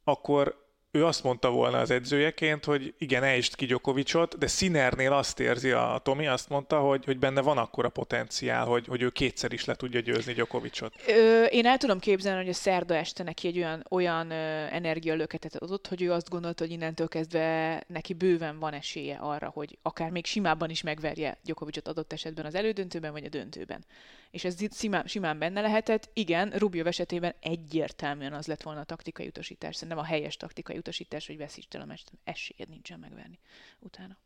akkor 0.05 0.62
ő 0.95 1.05
azt 1.05 1.23
mondta 1.23 1.51
volna 1.51 1.79
az 1.79 1.91
edzőjeként, 1.91 2.65
hogy 2.65 2.95
igen, 2.99 3.23
ejtsd 3.23 3.55
ki 3.55 3.67
Gyokovicsot, 3.67 4.39
de 4.39 4.47
Sinernél 4.47 5.13
azt 5.13 5.41
érzi 5.41 5.71
a 5.71 6.01
Tomi, 6.03 6.27
azt 6.27 6.49
mondta, 6.49 6.81
hogy, 6.81 7.05
hogy 7.05 7.19
benne 7.19 7.41
van 7.41 7.59
akkora 7.59 7.89
potenciál, 7.89 8.65
hogy, 8.65 8.87
hogy 8.87 9.03
ő 9.03 9.11
kétszer 9.11 9.53
is 9.53 9.65
le 9.65 9.75
tudja 9.75 10.01
győzni 10.01 10.33
Gyokovicsot. 10.33 10.95
Ö, 11.07 11.45
én 11.45 11.67
el 11.67 11.77
tudom 11.77 11.99
képzelni, 11.99 12.41
hogy 12.41 12.49
a 12.49 12.53
szerda 12.53 12.95
este 12.95 13.23
neki 13.23 13.47
egy 13.47 13.59
olyan, 13.59 13.85
olyan 13.91 14.31
energialöketet 14.31 15.57
adott, 15.57 15.87
hogy 15.87 16.03
ő 16.03 16.13
azt 16.13 16.29
gondolta, 16.29 16.65
hogy 16.65 16.73
innentől 16.73 17.09
kezdve 17.09 17.83
neki 17.87 18.15
bőven 18.15 18.59
van 18.59 18.73
esélye 18.73 19.17
arra, 19.21 19.51
hogy 19.55 19.79
akár 19.83 20.11
még 20.11 20.27
simában 20.27 20.71
is 20.71 20.83
megverje 20.83 21.39
Gyokovicsot 21.45 21.89
adott 21.89 22.13
esetben 22.13 22.45
az 22.45 22.55
elődöntőben 22.55 23.13
vagy 23.13 23.25
a 23.25 23.29
döntőben. 23.29 23.85
És 24.33 24.45
ez 24.45 24.77
simán, 24.77 25.07
simán 25.07 25.39
benne 25.39 25.61
lehetett. 25.61 26.11
Igen, 26.13 26.51
Rubio 26.51 26.85
esetében 26.85 27.35
egyértelműen 27.41 28.33
az 28.33 28.47
lett 28.47 28.63
volna 28.63 28.81
a 28.81 28.85
taktikai 28.85 29.27
utasítás. 29.27 29.75
Szerintem 29.75 29.99
a 29.99 30.07
helyes 30.07 30.37
taktikai 30.37 30.77
utasítás, 30.77 31.27
hogy 31.27 31.37
veszítsd 31.37 31.75
el 31.75 31.81
a 31.81 31.85
meccset. 31.85 32.13
Esélyed 32.25 32.69
nincsen 32.69 32.99
megverni 32.99 33.39
utána. 33.79 34.17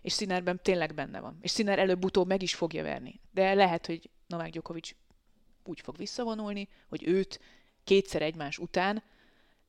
És 0.00 0.12
Színerben 0.12 0.60
tényleg 0.62 0.94
benne 0.94 1.20
van. 1.20 1.38
És 1.40 1.50
Színer 1.50 1.78
előbb-utóbb 1.78 2.26
meg 2.26 2.42
is 2.42 2.54
fogja 2.54 2.82
verni. 2.82 3.20
De 3.30 3.54
lehet, 3.54 3.86
hogy 3.86 4.10
Novák 4.26 4.50
Djokovic 4.50 4.90
úgy 5.64 5.80
fog 5.80 5.96
visszavonulni, 5.96 6.68
hogy 6.88 7.06
őt 7.06 7.40
kétszer 7.84 8.22
egymás 8.22 8.58
után 8.58 9.02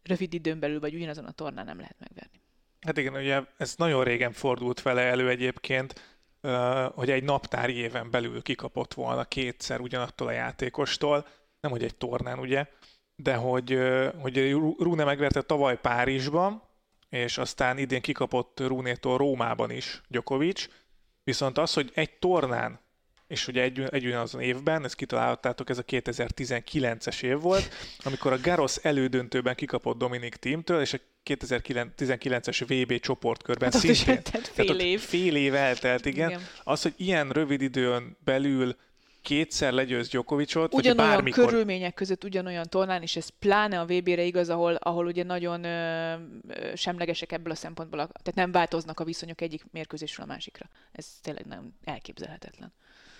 rövid 0.03 0.33
időn 0.33 0.59
belül 0.59 0.79
vagy 0.79 0.95
ugyanazon 0.95 1.25
a 1.25 1.31
tornán 1.31 1.65
nem 1.65 1.79
lehet 1.79 1.99
megverni. 1.99 2.41
Hát 2.81 2.97
igen, 2.97 3.13
ugye 3.13 3.41
ez 3.57 3.75
nagyon 3.75 4.03
régen 4.03 4.31
fordult 4.31 4.81
vele 4.81 5.01
elő 5.01 5.29
egyébként, 5.29 6.18
hogy 6.93 7.09
egy 7.09 7.23
naptári 7.23 7.75
éven 7.75 8.11
belül 8.11 8.41
kikapott 8.41 8.93
volna 8.93 9.25
kétszer 9.25 9.79
ugyanattól 9.79 10.27
a 10.27 10.31
játékostól, 10.31 11.27
nem 11.59 11.71
hogy 11.71 11.83
egy 11.83 11.95
tornán 11.95 12.39
ugye, 12.39 12.67
de 13.15 13.35
hogy, 13.35 13.79
hogy 14.19 14.51
Rune 14.77 15.03
megverte 15.03 15.41
tavaly 15.41 15.79
Párizsban, 15.79 16.61
és 17.09 17.37
aztán 17.37 17.77
idén 17.77 18.01
kikapott 18.01 18.59
Runétól 18.59 19.17
Rómában 19.17 19.71
is 19.71 20.01
Djokovic, 20.07 20.67
viszont 21.23 21.57
az, 21.57 21.73
hogy 21.73 21.91
egy 21.93 22.17
tornán, 22.17 22.79
és 23.27 23.47
ugye 23.47 23.61
egy, 23.61 23.79
egy 23.79 24.05
ugyanazon 24.05 24.41
évben, 24.41 24.83
ezt 24.83 24.95
kitalálhattátok, 24.95 25.69
ez 25.69 25.77
a 25.77 25.83
2019-es 25.83 27.23
év 27.23 27.39
volt, 27.39 27.69
amikor 28.03 28.33
a 28.33 28.39
Garos 28.41 28.75
elődöntőben 28.75 29.55
kikapott 29.55 29.97
Dominik 29.97 30.35
Teamtől, 30.35 30.81
és 30.81 30.93
a 30.93 30.97
2019-es 31.25 32.63
VB 32.67 32.99
csoportkörben 32.99 33.71
Hát 33.71 33.81
szintén. 33.81 34.07
eltelt 34.15 34.31
Tehát 34.31 34.47
fél 34.47 34.69
ott 34.71 34.81
év. 34.81 34.99
Fél 35.01 35.35
év 35.35 35.55
eltelt, 35.55 36.05
igen. 36.05 36.29
Igen. 36.29 36.41
Az, 36.63 36.81
hogy 36.81 36.93
ilyen 36.97 37.29
rövid 37.29 37.61
időn 37.61 38.17
belül 38.23 38.75
kétszer 39.21 39.73
legyőz 39.73 40.07
Djokovicot, 40.09 40.71
vagy 40.71 40.79
Ugyanolyan 40.85 41.11
bármikor... 41.13 41.45
körülmények 41.45 41.93
között 41.93 42.23
ugyanolyan 42.23 42.65
tornán, 42.69 43.01
és 43.01 43.15
ez 43.15 43.29
pláne 43.39 43.79
a 43.79 43.85
VB-re 43.85 44.23
igaz, 44.23 44.49
ahol, 44.49 44.75
ahol 44.75 45.05
ugye 45.05 45.23
nagyon 45.23 45.63
ö, 45.63 46.13
ö, 46.47 46.75
semlegesek 46.75 47.31
ebből 47.31 47.51
a 47.51 47.55
szempontból, 47.55 47.99
a- 47.99 48.05
tehát 48.07 48.35
nem 48.35 48.51
változnak 48.51 48.99
a 48.99 49.03
viszonyok 49.03 49.41
egyik 49.41 49.63
mérkőzésről 49.71 50.25
a 50.25 50.29
másikra. 50.29 50.69
Ez 50.91 51.07
tényleg 51.21 51.45
nem 51.45 51.73
elképzelhetetlen. 51.83 52.73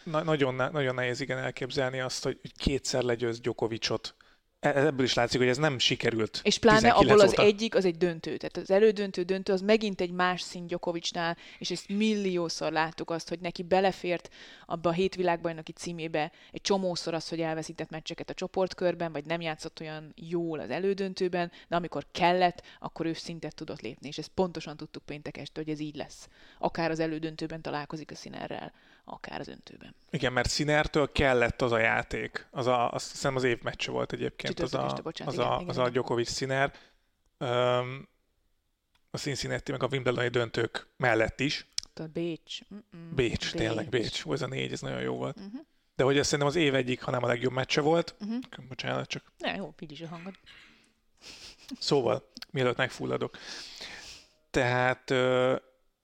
Na, 0.04 0.24
nagyon, 0.24 0.56
nagyon 0.56 0.96
nehéz 0.96 1.20
igen 1.20 1.38
elképzelni 1.38 2.00
azt, 2.00 2.24
hogy 2.24 2.40
kétszer 2.58 3.02
legyőz 3.04 3.40
Djokovicot 3.40 4.16
ebből 4.60 5.06
is 5.06 5.14
látszik, 5.14 5.40
hogy 5.40 5.50
ez 5.50 5.58
nem 5.58 5.80
sikerült. 5.80 6.40
És 6.44 6.58
pláne 6.58 6.90
abból 6.90 7.20
az 7.20 7.30
óta. 7.30 7.42
egyik, 7.42 7.76
az 7.76 7.86
egy 7.86 7.98
döntő. 7.98 8.38
Tehát 8.38 8.58
az 8.58 8.72
elődöntő 8.72 9.24
döntő, 9.24 9.54
az 9.54 9.62
megint 9.62 10.02
egy 10.02 10.12
más 10.12 10.42
szint 10.42 10.68
Djokovicnál, 10.68 11.38
és 11.58 11.72
ezt 11.72 11.90
milliószor 11.90 12.72
láttuk 12.72 13.10
azt, 13.10 13.30
hogy 13.30 13.40
neki 13.40 13.64
belefért 13.64 14.30
abba 14.66 14.90
a 14.90 14.94
hét 14.94 15.16
világbajnoki 15.16 15.72
címébe 15.72 16.32
egy 16.52 16.62
csomószor 16.62 17.14
az, 17.14 17.30
hogy 17.30 17.42
elveszített 17.42 17.90
meccseket 17.90 18.30
a 18.30 18.34
csoportkörben, 18.34 19.12
vagy 19.12 19.26
nem 19.26 19.42
játszott 19.42 19.80
olyan 19.80 20.14
jól 20.16 20.60
az 20.60 20.70
elődöntőben, 20.70 21.52
de 21.68 21.76
amikor 21.76 22.06
kellett, 22.12 22.62
akkor 22.80 23.06
ő 23.06 23.14
szintet 23.14 23.56
tudott 23.56 23.82
lépni, 23.82 24.08
és 24.08 24.18
ezt 24.18 24.32
pontosan 24.34 24.78
tudtuk 24.78 25.06
péntek 25.06 25.38
este, 25.38 25.62
hogy 25.62 25.70
ez 25.70 25.80
így 25.80 25.96
lesz. 25.96 26.28
Akár 26.60 26.92
az 26.92 27.00
elődöntőben 27.00 27.62
találkozik 27.62 28.12
a 28.12 28.16
Sinerrel, 28.16 28.74
akár 29.10 29.40
az 29.40 29.48
öntőben. 29.48 29.96
Igen, 30.10 30.34
mert 30.34 30.52
Sinertől 30.52 31.12
kellett 31.12 31.62
az 31.62 31.72
a 31.72 31.78
játék. 31.78 32.48
Az 32.52 32.68
a, 32.68 32.92
azt 32.92 33.12
hiszem 33.12 33.36
az 33.36 33.44
év 33.44 33.62
meccse 33.62 33.92
volt 33.92 34.14
egyébként, 34.14 34.60
az 34.60 34.74
a, 34.74 35.00
bocsánat, 35.04 35.34
az, 35.34 35.40
igen, 35.40 35.52
a, 35.52 35.56
igen, 35.56 35.70
az 35.70 35.78
a 35.78 35.82
igen. 35.82 35.94
Djokovic 35.94 36.36
Sinner. 36.36 36.74
Um, 37.38 38.08
a 39.12 39.18
Cincinnati 39.18 39.72
meg 39.72 39.84
a 39.84 39.88
Wimbledoni 39.92 40.28
döntők 40.28 40.88
mellett 40.98 41.40
is. 41.40 41.68
A 41.94 42.02
Bécs. 42.02 42.60
Mm-mm. 42.74 43.16
Bécs, 43.16 43.52
tényleg 43.52 43.90
Bécs. 43.90 44.26
Ó, 44.26 44.34
ez 44.34 44.42
a 44.42 44.48
négy, 44.48 44.72
ez 44.72 44.82
nagyon 44.82 45.02
jó 45.02 45.16
volt. 45.16 45.38
Uh-huh. 45.38 45.62
De 45.96 46.04
hogy 46.04 46.18
ez 46.18 46.26
szerintem 46.26 46.48
az 46.48 46.56
év 46.56 46.76
egyik, 46.76 47.02
hanem 47.02 47.24
a 47.24 47.28
legjobb 47.28 47.54
meccse 47.54 47.82
volt. 47.82 48.16
Uh-huh. 48.20 48.40
Bocsánat, 48.68 49.08
csak 49.08 49.24
Ne, 49.38 49.56
jó, 49.56 49.74
így 49.80 49.92
is 49.92 50.02
a 50.02 50.08
hangod. 50.08 50.34
Szóval, 51.80 52.32
mielőtt 52.52 52.78
megfulladok. 52.78 53.38
Tehát 54.50 55.10
uh, 55.10 55.56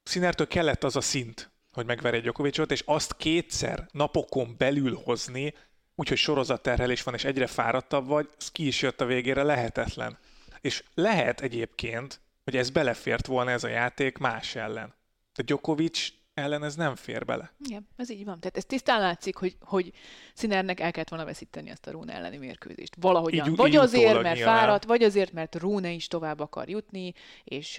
Sinertől 0.03 0.47
kellett 0.47 0.83
az 0.83 0.95
a 0.95 1.01
szint, 1.01 1.49
hogy 1.75 1.85
megverje 1.85 2.19
Djokovicot, 2.19 2.71
és 2.71 2.83
azt 2.85 3.17
kétszer 3.17 3.87
napokon 3.91 4.55
belül 4.57 5.01
hozni, 5.03 5.53
úgyhogy 5.95 6.17
sorozatterhelés 6.17 7.03
van, 7.03 7.13
és 7.13 7.23
egyre 7.23 7.47
fáradtabb 7.47 8.07
vagy, 8.07 8.29
az 8.37 8.51
ki 8.51 8.67
is 8.67 8.81
jött 8.81 9.01
a 9.01 9.05
végére 9.05 9.43
lehetetlen. 9.43 10.17
És 10.61 10.83
lehet 10.93 11.41
egyébként, 11.41 12.21
hogy 12.43 12.55
ez 12.57 12.69
belefért 12.69 13.25
volna 13.25 13.51
ez 13.51 13.63
a 13.63 13.67
játék 13.67 14.17
más 14.17 14.55
ellen. 14.55 14.93
De 15.35 15.43
Djokovic 15.43 16.07
ellen 16.33 16.63
ez 16.63 16.75
nem 16.75 16.95
fér 16.95 17.25
bele. 17.25 17.51
Igen, 17.65 17.87
ez 17.95 18.09
így 18.09 18.25
van. 18.25 18.39
Tehát 18.39 18.57
ez 18.57 18.65
tisztán 18.65 18.99
látszik, 18.99 19.35
hogy, 19.35 19.57
hogy 19.59 19.91
Sinernek 20.33 20.79
el 20.79 20.91
kellett 20.91 21.09
volna 21.09 21.25
veszíteni 21.25 21.69
ezt 21.69 21.87
a 21.87 21.91
Rune 21.91 22.13
elleni 22.13 22.37
mérkőzést. 22.37 22.95
Valahogyan. 22.99 23.49
Így- 23.49 23.55
vagy 23.55 23.69
így 23.69 23.75
azért, 23.75 24.21
mert 24.21 24.35
nyilván. 24.35 24.57
fáradt, 24.57 24.83
vagy 24.83 25.03
azért, 25.03 25.31
mert 25.31 25.55
Rune 25.55 25.89
is 25.89 26.07
tovább 26.07 26.39
akar 26.39 26.69
jutni, 26.69 27.13
és 27.43 27.77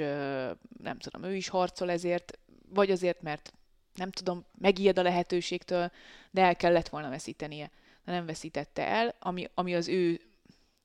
nem 0.83 0.99
tudom, 0.99 1.23
ő 1.31 1.35
is 1.35 1.49
harcol 1.49 1.91
ezért, 1.91 2.39
vagy 2.69 2.91
azért, 2.91 3.23
mert 3.23 3.53
nem 3.97 4.11
tudom, 4.11 4.45
megijed 4.59 4.99
a 4.99 5.03
lehetőségtől, 5.03 5.91
de 6.31 6.43
el 6.43 6.57
kellett 6.57 6.89
volna 6.89 7.09
veszítenie. 7.09 7.71
De 8.05 8.13
nem 8.13 8.27
veszítette 8.27 8.87
el, 8.87 9.15
ami, 9.19 9.49
ami 9.55 9.75
az 9.75 9.89
ő 9.89 10.21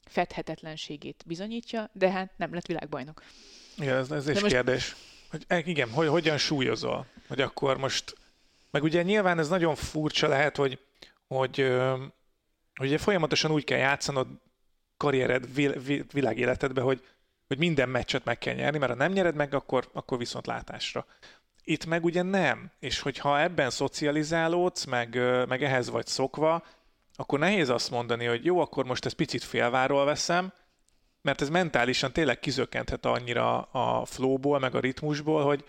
fedhetetlenségét 0.05 1.23
bizonyítja, 1.25 1.89
de 1.93 2.11
hát 2.11 2.31
nem 2.37 2.53
lett 2.53 2.65
világbajnok. 2.65 3.23
Igen, 3.77 3.97
ez, 3.97 4.11
ez 4.11 4.25
De 4.25 4.31
is 4.31 4.39
most- 4.41 4.53
kérdés. 4.53 4.95
Hogy, 5.29 5.43
eh, 5.47 5.67
igen, 5.67 5.89
hogy 5.89 6.07
hogyan 6.07 6.37
súlyozol? 6.37 7.05
Hogy 7.27 7.41
akkor 7.41 7.77
most... 7.77 8.15
Meg 8.71 8.83
ugye 8.83 9.01
nyilván 9.01 9.39
ez 9.39 9.49
nagyon 9.49 9.75
furcsa 9.75 10.27
lehet, 10.27 10.55
hogy, 10.55 10.79
hogy, 11.27 11.55
hogy 12.75 12.87
ugye 12.87 12.97
folyamatosan 12.97 13.51
úgy 13.51 13.63
kell 13.63 13.77
játszanod 13.77 14.27
karriered, 14.97 15.53
vil, 15.53 16.05
világéletedbe, 16.11 16.81
hogy, 16.81 17.05
hogy 17.47 17.57
minden 17.57 17.89
meccset 17.89 18.23
meg 18.25 18.37
kell 18.37 18.53
nyerni, 18.53 18.77
mert 18.77 18.91
ha 18.91 18.97
nem 18.97 19.11
nyered 19.11 19.35
meg, 19.35 19.53
akkor, 19.53 19.89
akkor 19.93 20.17
viszont 20.17 20.47
látásra. 20.47 21.05
Itt 21.63 21.85
meg 21.85 22.03
ugye 22.03 22.21
nem. 22.21 22.71
És 22.79 22.99
hogyha 22.99 23.41
ebben 23.41 23.69
szocializálódsz, 23.69 24.85
meg, 24.85 25.19
meg 25.47 25.63
ehhez 25.63 25.89
vagy 25.89 26.07
szokva, 26.07 26.63
akkor 27.15 27.39
nehéz 27.39 27.69
azt 27.69 27.91
mondani, 27.91 28.25
hogy 28.25 28.45
jó, 28.45 28.59
akkor 28.59 28.85
most 28.85 29.05
ezt 29.05 29.15
picit 29.15 29.43
félváról 29.43 30.05
veszem, 30.05 30.53
mert 31.21 31.41
ez 31.41 31.49
mentálisan 31.49 32.11
tényleg 32.11 32.39
kizökkenthet 32.39 33.05
annyira 33.05 33.61
a 33.61 34.05
flowból, 34.05 34.59
meg 34.59 34.75
a 34.75 34.79
ritmusból, 34.79 35.43
hogy, 35.43 35.65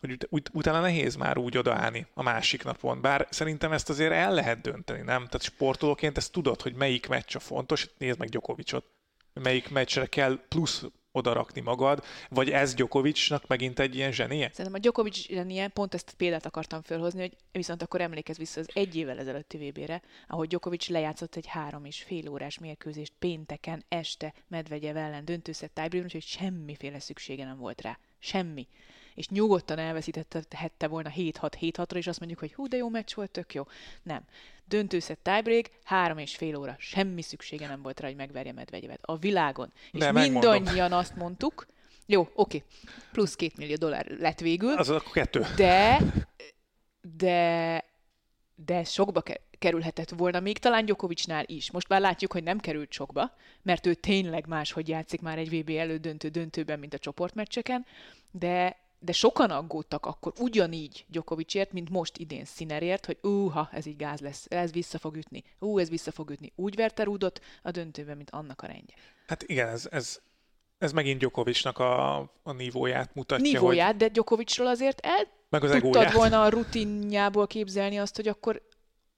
hogy 0.00 0.10
ut- 0.10 0.26
ut- 0.30 0.50
utána 0.52 0.80
nehéz 0.80 1.14
már 1.14 1.38
úgy 1.38 1.58
odaállni 1.58 2.06
a 2.14 2.22
másik 2.22 2.64
napon. 2.64 3.00
Bár 3.00 3.26
szerintem 3.30 3.72
ezt 3.72 3.88
azért 3.88 4.12
el 4.12 4.34
lehet 4.34 4.60
dönteni, 4.60 4.98
nem? 4.98 5.24
Tehát 5.24 5.42
sportolóként 5.42 6.16
ezt 6.16 6.32
tudod, 6.32 6.62
hogy 6.62 6.74
melyik 6.74 7.08
meccs 7.08 7.36
a 7.36 7.38
fontos. 7.38 7.88
Nézd 7.98 8.18
meg 8.18 8.28
Gyokovicsot. 8.28 8.84
Melyik 9.32 9.70
meccsre 9.70 10.06
kell 10.06 10.38
plusz 10.48 10.84
odarakni 11.16 11.60
magad, 11.60 12.04
vagy 12.28 12.50
ez 12.50 12.74
Gyokovicsnak 12.74 13.46
megint 13.46 13.78
egy 13.78 13.94
ilyen 13.94 14.12
zsenie? 14.12 14.48
Szerintem 14.48 14.74
a 14.74 14.78
Djokovic 14.78 15.26
zsenie, 15.26 15.68
pont 15.68 15.94
ezt 15.94 16.14
példát 16.16 16.46
akartam 16.46 16.82
felhozni, 16.82 17.20
hogy 17.20 17.36
viszont 17.52 17.82
akkor 17.82 18.00
emlékezz 18.00 18.38
vissza 18.38 18.60
az 18.60 18.68
egy 18.72 18.96
évvel 18.96 19.18
ezelőtti 19.18 19.56
VB-re, 19.56 20.02
ahogy 20.28 20.48
Djokovic 20.48 20.88
lejátszott 20.88 21.36
egy 21.36 21.46
három 21.46 21.84
és 21.84 22.02
fél 22.02 22.28
órás 22.28 22.58
mérkőzést 22.58 23.12
pénteken 23.18 23.84
este 23.88 24.34
Medvegyev 24.48 24.96
ellen 24.96 25.24
döntőszett 25.24 25.74
tiebreakben, 25.74 26.04
úgyhogy 26.04 26.22
semmiféle 26.22 27.00
szüksége 27.00 27.44
nem 27.44 27.58
volt 27.58 27.80
rá. 27.80 27.98
Semmi. 28.18 28.68
És 29.16 29.28
nyugodtan 29.28 29.78
elveszítette 29.78 30.86
volna 30.88 31.10
7-6-7-6-ra, 31.16 31.94
és 31.96 32.06
azt 32.06 32.18
mondjuk, 32.18 32.40
hogy 32.40 32.54
hú, 32.54 32.66
de 32.68 32.76
jó 32.76 32.88
meccs 32.88 33.14
volt, 33.14 33.30
tök 33.30 33.54
jó. 33.54 33.66
Nem. 34.02 34.20
Döntőszett 34.64 35.18
tiebreak, 35.22 35.70
három 35.84 36.18
és 36.18 36.36
fél 36.36 36.56
óra. 36.56 36.76
Semmi 36.78 37.22
szüksége 37.22 37.66
nem 37.66 37.82
volt 37.82 38.00
rá, 38.00 38.06
hogy 38.06 38.16
megverje 38.16 38.52
Medvegyevet. 38.52 38.98
A 39.02 39.16
világon. 39.16 39.72
És 39.92 39.98
De 40.00 40.12
megmondom. 40.12 40.52
mindannyian 40.52 40.92
azt 40.92 41.16
mondtuk, 41.16 41.66
jó, 42.06 42.28
oké, 42.34 42.62
plusz 43.12 43.34
két 43.36 43.56
millió 43.56 43.74
dollár 43.76 44.06
lett 44.18 44.40
végül, 44.40 44.72
Az 44.72 44.90
akkor 44.90 45.12
kettő. 45.12 45.44
de, 45.56 45.98
de, 47.16 47.84
de 48.54 48.74
ez 48.74 48.90
sokba 48.90 49.20
ke- 49.20 49.40
kerülhetett 49.58 50.10
volna, 50.10 50.40
még 50.40 50.58
talán 50.58 50.84
Gyokovicsnál 50.84 51.44
is. 51.46 51.70
Most 51.70 51.88
már 51.88 52.00
látjuk, 52.00 52.32
hogy 52.32 52.42
nem 52.42 52.58
került 52.58 52.92
sokba, 52.92 53.32
mert 53.62 53.86
ő 53.86 53.94
tényleg 53.94 54.46
máshogy 54.46 54.88
játszik 54.88 55.20
már 55.20 55.38
egy 55.38 55.50
VB 55.60 55.68
elődöntő 55.70 56.28
döntőben, 56.28 56.78
mint 56.78 56.94
a 56.94 56.98
csoportmeccseken, 56.98 57.86
de, 58.30 58.76
de 59.06 59.12
sokan 59.12 59.50
aggódtak 59.50 60.06
akkor 60.06 60.32
ugyanígy 60.38 61.04
Gyokovicsért, 61.08 61.72
mint 61.72 61.90
most 61.90 62.16
idén 62.18 62.44
Sinerért, 62.44 63.06
hogy 63.06 63.18
úha, 63.22 63.68
ez 63.72 63.86
így 63.86 63.96
gáz 63.96 64.20
lesz, 64.20 64.46
ez 64.48 64.72
vissza 64.72 64.98
fog 64.98 65.16
ütni, 65.16 65.44
ú, 65.58 65.78
ez 65.78 65.88
vissza 65.88 66.10
fog 66.10 66.30
ütni. 66.30 66.52
Úgy 66.56 66.74
verte 66.74 67.02
Rudot 67.02 67.40
a 67.62 67.70
döntőben, 67.70 68.16
mint 68.16 68.30
annak 68.30 68.62
a 68.62 68.66
rendje. 68.66 68.94
Hát 69.26 69.42
igen, 69.42 69.68
ez, 69.68 69.88
ez, 69.90 70.20
ez 70.78 70.92
megint 70.92 71.18
Gyokovicsnak 71.20 71.78
a, 71.78 72.16
a 72.42 72.52
nívóját 72.52 73.14
mutatja. 73.14 73.52
Nívóját, 73.52 73.96
de 73.96 74.08
Gyokovicsról 74.08 74.66
azért 74.66 75.00
el 75.00 75.16
Hogy, 75.16 75.28
meg 75.48 75.64
az 75.64 75.70
tudtad 75.70 75.94
egóját. 75.94 76.12
volna 76.12 76.42
a 76.42 76.48
rutinjából 76.48 77.46
képzelni 77.46 77.98
azt, 77.98 78.16
hogy 78.16 78.28
akkor 78.28 78.62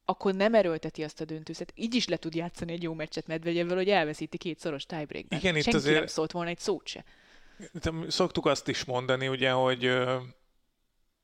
akkor 0.05 0.35
nem 0.35 0.55
erőlteti 0.55 1.05
azt 1.05 1.21
a 1.21 1.25
döntőszet. 1.25 1.73
Így 1.75 1.95
is 1.95 2.09
le 2.09 2.17
tud 2.17 2.35
játszani 2.35 2.73
egy 2.73 2.83
jó 2.83 2.93
meccset 2.95 3.27
Medvegyevvel, 3.27 3.77
hogy 3.77 3.89
elveszíti 3.89 4.37
két 4.39 4.59
szoros 4.59 4.87
tiebreakben. 4.87 5.39
Igen, 5.39 5.57
itt 5.57 5.63
Senki 5.63 5.79
azért- 5.79 5.99
nem 5.99 6.07
szólt 6.07 6.33
volna 6.33 6.51
egy 6.51 6.59
szót 6.59 6.87
se. 6.87 7.05
Szoktuk 8.09 8.47
azt 8.47 8.69
is 8.69 8.85
mondani, 8.85 9.29
ugye, 9.29 9.51
hogy, 9.51 9.99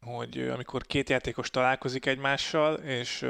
hogy 0.01 0.39
amikor 0.39 0.83
két 0.83 1.09
játékos 1.09 1.51
találkozik 1.51 2.07
egymással, 2.07 2.75
és, 2.75 3.27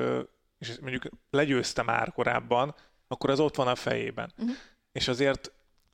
és 0.58 0.78
mondjuk 0.80 1.08
legyőzte 1.30 1.82
már 1.82 2.12
korábban, 2.12 2.74
akkor 3.08 3.30
az 3.30 3.40
ott 3.40 3.56
van 3.56 3.68
a 3.68 3.74
fejében. 3.74 4.32
Uh-huh. 4.36 4.56
És 4.92 5.08
azért, 5.08 5.52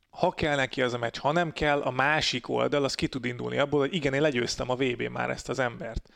ha 0.09 0.31
kell 0.31 0.55
neki 0.55 0.81
az 0.81 0.93
a 0.93 0.97
meccs, 0.97 1.17
ha 1.17 1.31
nem 1.31 1.51
kell, 1.51 1.81
a 1.81 1.91
másik 1.91 2.49
oldal 2.49 2.83
az 2.83 2.95
ki 2.95 3.07
tud 3.07 3.25
indulni 3.25 3.57
abból, 3.57 3.79
hogy 3.79 3.93
igen, 3.93 4.13
én 4.13 4.21
legyőztem 4.21 4.69
a 4.69 4.75
vb 4.75 5.01
már 5.01 5.29
ezt 5.29 5.49
az 5.49 5.59
embert. 5.59 6.09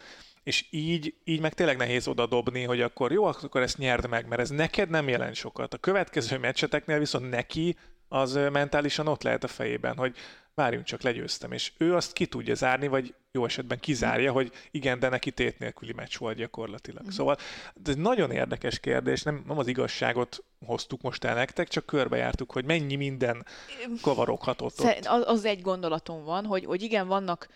És 0.43 0.65
így, 0.69 1.15
így 1.23 1.39
meg 1.39 1.53
tényleg 1.53 1.77
nehéz 1.77 2.07
oda 2.07 2.25
dobni, 2.25 2.63
hogy 2.63 2.81
akkor 2.81 3.11
jó, 3.11 3.23
akkor 3.23 3.61
ezt 3.61 3.77
nyerd 3.77 4.07
meg, 4.07 4.27
mert 4.27 4.41
ez 4.41 4.49
neked 4.49 4.89
nem 4.89 5.07
jelent 5.07 5.35
sokat. 5.35 5.73
A 5.73 5.77
következő 5.77 6.37
meccseteknél 6.37 6.99
viszont 6.99 7.29
neki 7.29 7.77
az 8.07 8.33
mentálisan 8.51 9.07
ott 9.07 9.23
lehet 9.23 9.43
a 9.43 9.47
fejében, 9.47 9.97
hogy 9.97 10.15
várjunk 10.55 10.85
csak, 10.85 11.01
legyőztem. 11.01 11.51
És 11.51 11.71
ő 11.77 11.95
azt 11.95 12.13
ki 12.13 12.25
tudja 12.25 12.55
zárni, 12.55 12.87
vagy 12.87 13.13
jó 13.31 13.45
esetben 13.45 13.79
kizárja, 13.79 14.31
hogy 14.31 14.51
igen, 14.71 14.99
de 14.99 15.09
neki 15.09 15.31
tét 15.31 15.59
nélküli 15.59 15.93
meccs 15.93 16.17
volt 16.17 16.37
gyakorlatilag. 16.37 17.03
Mhm. 17.03 17.11
Szóval 17.11 17.37
ez 17.83 17.89
egy 17.89 17.97
nagyon 17.97 18.31
érdekes 18.31 18.79
kérdés, 18.79 19.23
nem, 19.23 19.43
nem 19.47 19.57
az 19.57 19.67
igazságot 19.67 20.43
hoztuk 20.65 21.01
most 21.01 21.23
el 21.23 21.35
nektek, 21.35 21.67
csak 21.67 21.85
körbejártuk, 21.85 22.51
hogy 22.51 22.65
mennyi 22.65 22.95
minden 22.95 23.45
kavaroghatott 24.01 24.79
ott. 24.79 25.05
Az, 25.05 25.23
az 25.25 25.45
egy 25.45 25.61
gondolatom 25.61 26.23
van, 26.23 26.45
hogy, 26.45 26.65
hogy 26.65 26.81
igen, 26.81 27.07
vannak, 27.07 27.47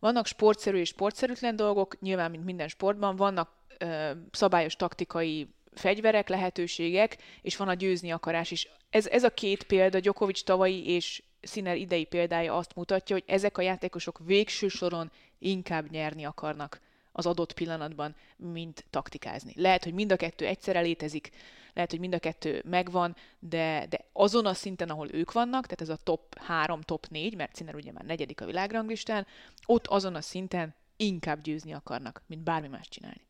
vannak 0.00 0.26
sportszerű 0.26 0.78
és 0.78 0.88
sportszerűtlen 0.88 1.56
dolgok, 1.56 2.00
nyilván, 2.00 2.30
mint 2.30 2.44
minden 2.44 2.68
sportban, 2.68 3.16
vannak 3.16 3.50
ö, 3.78 4.10
szabályos 4.30 4.76
taktikai 4.76 5.54
fegyverek, 5.74 6.28
lehetőségek, 6.28 7.16
és 7.42 7.56
van 7.56 7.68
a 7.68 7.74
győzni 7.74 8.10
akarás 8.10 8.50
is. 8.50 8.68
Ez, 8.90 9.06
ez 9.06 9.24
a 9.24 9.30
két 9.30 9.62
példa, 9.62 10.00
Djokovic 10.00 10.42
tavalyi 10.42 10.88
és 10.88 11.22
Sinner 11.46 11.76
idei 11.76 12.04
példája 12.04 12.56
azt 12.56 12.74
mutatja, 12.74 13.16
hogy 13.16 13.24
ezek 13.26 13.58
a 13.58 13.62
játékosok 13.62 14.20
végső 14.24 14.68
soron 14.68 15.10
inkább 15.38 15.90
nyerni 15.90 16.24
akarnak 16.24 16.80
az 17.12 17.26
adott 17.26 17.52
pillanatban, 17.52 18.14
mint 18.36 18.84
taktikázni. 18.90 19.52
Lehet, 19.56 19.84
hogy 19.84 19.94
mind 19.94 20.12
a 20.12 20.16
kettő 20.16 20.46
egyszerre 20.46 20.80
létezik, 20.80 21.30
lehet, 21.74 21.90
hogy 21.90 22.00
mind 22.00 22.14
a 22.14 22.18
kettő 22.18 22.62
megvan, 22.64 23.16
de, 23.38 23.86
de 23.88 24.04
azon 24.12 24.46
a 24.46 24.54
szinten, 24.54 24.88
ahol 24.88 25.08
ők 25.12 25.32
vannak, 25.32 25.62
tehát 25.62 25.80
ez 25.80 25.88
a 25.88 26.02
top 26.02 26.38
3, 26.38 26.80
top 26.80 27.06
4, 27.06 27.36
mert 27.36 27.56
Sinner 27.56 27.74
ugye 27.74 27.92
már 27.92 28.04
negyedik 28.04 28.40
a 28.40 28.46
világranglistán, 28.46 29.26
ott 29.66 29.86
azon 29.86 30.14
a 30.14 30.20
szinten 30.20 30.74
inkább 30.96 31.40
győzni 31.40 31.72
akarnak, 31.72 32.22
mint 32.26 32.42
bármi 32.42 32.68
más 32.68 32.88
csinálni. 32.88 33.26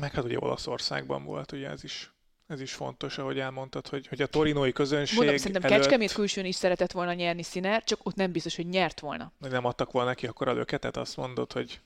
Meg 0.00 0.12
hát 0.12 0.24
ugye 0.24 0.38
Olaszországban 0.38 1.24
volt, 1.24 1.52
ugye 1.52 1.68
ez 1.68 1.84
is, 1.84 2.12
ez 2.52 2.60
is 2.60 2.72
fontos, 2.72 3.18
ahogy 3.18 3.38
elmondtad, 3.38 3.88
hogy, 3.88 4.06
hogy 4.06 4.22
a 4.22 4.26
torinói 4.26 4.72
közönség 4.72 5.16
Mondom, 5.16 5.36
szerintem 5.36 5.62
előtt 5.62 5.80
Kecskemét 5.80 6.12
külsőn 6.12 6.44
is 6.44 6.54
szeretett 6.54 6.92
volna 6.92 7.12
nyerni 7.12 7.42
Sziner, 7.42 7.84
csak 7.84 7.98
ott 8.02 8.14
nem 8.14 8.32
biztos, 8.32 8.56
hogy 8.56 8.66
nyert 8.66 9.00
volna. 9.00 9.32
nem 9.38 9.64
adtak 9.64 9.92
volna 9.92 10.08
neki 10.08 10.26
akkor 10.26 10.48
a 10.48 10.52
löketet, 10.52 10.96
azt 10.96 11.16
mondod, 11.16 11.52
hogy 11.52 11.80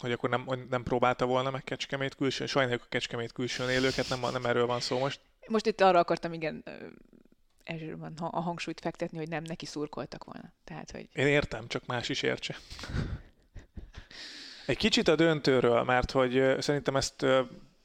hogy 0.00 0.12
akkor 0.12 0.30
nem, 0.30 0.46
hogy 0.46 0.66
nem 0.70 0.82
próbálta 0.82 1.26
volna 1.26 1.50
meg 1.50 1.64
Kecskemét 1.64 2.14
külsőn. 2.14 2.46
Sajnáljuk 2.46 2.82
a 2.82 2.88
Kecskemét 2.88 3.32
külsőn 3.32 3.68
élőket, 3.68 4.08
nem, 4.08 4.20
nem 4.20 4.44
erről 4.44 4.66
van 4.66 4.80
szó 4.80 4.98
most. 4.98 5.20
Most 5.46 5.66
itt 5.66 5.80
arra 5.80 5.98
akartam, 5.98 6.32
igen, 6.32 6.64
elsősorban 7.64 8.14
a 8.16 8.40
hangsúlyt 8.40 8.80
fektetni, 8.80 9.18
hogy 9.18 9.28
nem 9.28 9.42
neki 9.42 9.66
szurkoltak 9.66 10.24
volna. 10.24 10.52
Tehát, 10.64 10.90
hogy 10.90 11.08
Én 11.12 11.26
értem, 11.26 11.68
csak 11.68 11.86
más 11.86 12.08
is 12.08 12.22
értse. 12.22 12.56
Egy 14.66 14.76
kicsit 14.76 15.08
a 15.08 15.16
döntőről, 15.16 15.82
mert 15.82 16.10
hogy 16.10 16.54
szerintem 16.58 16.96
ezt, 16.96 17.26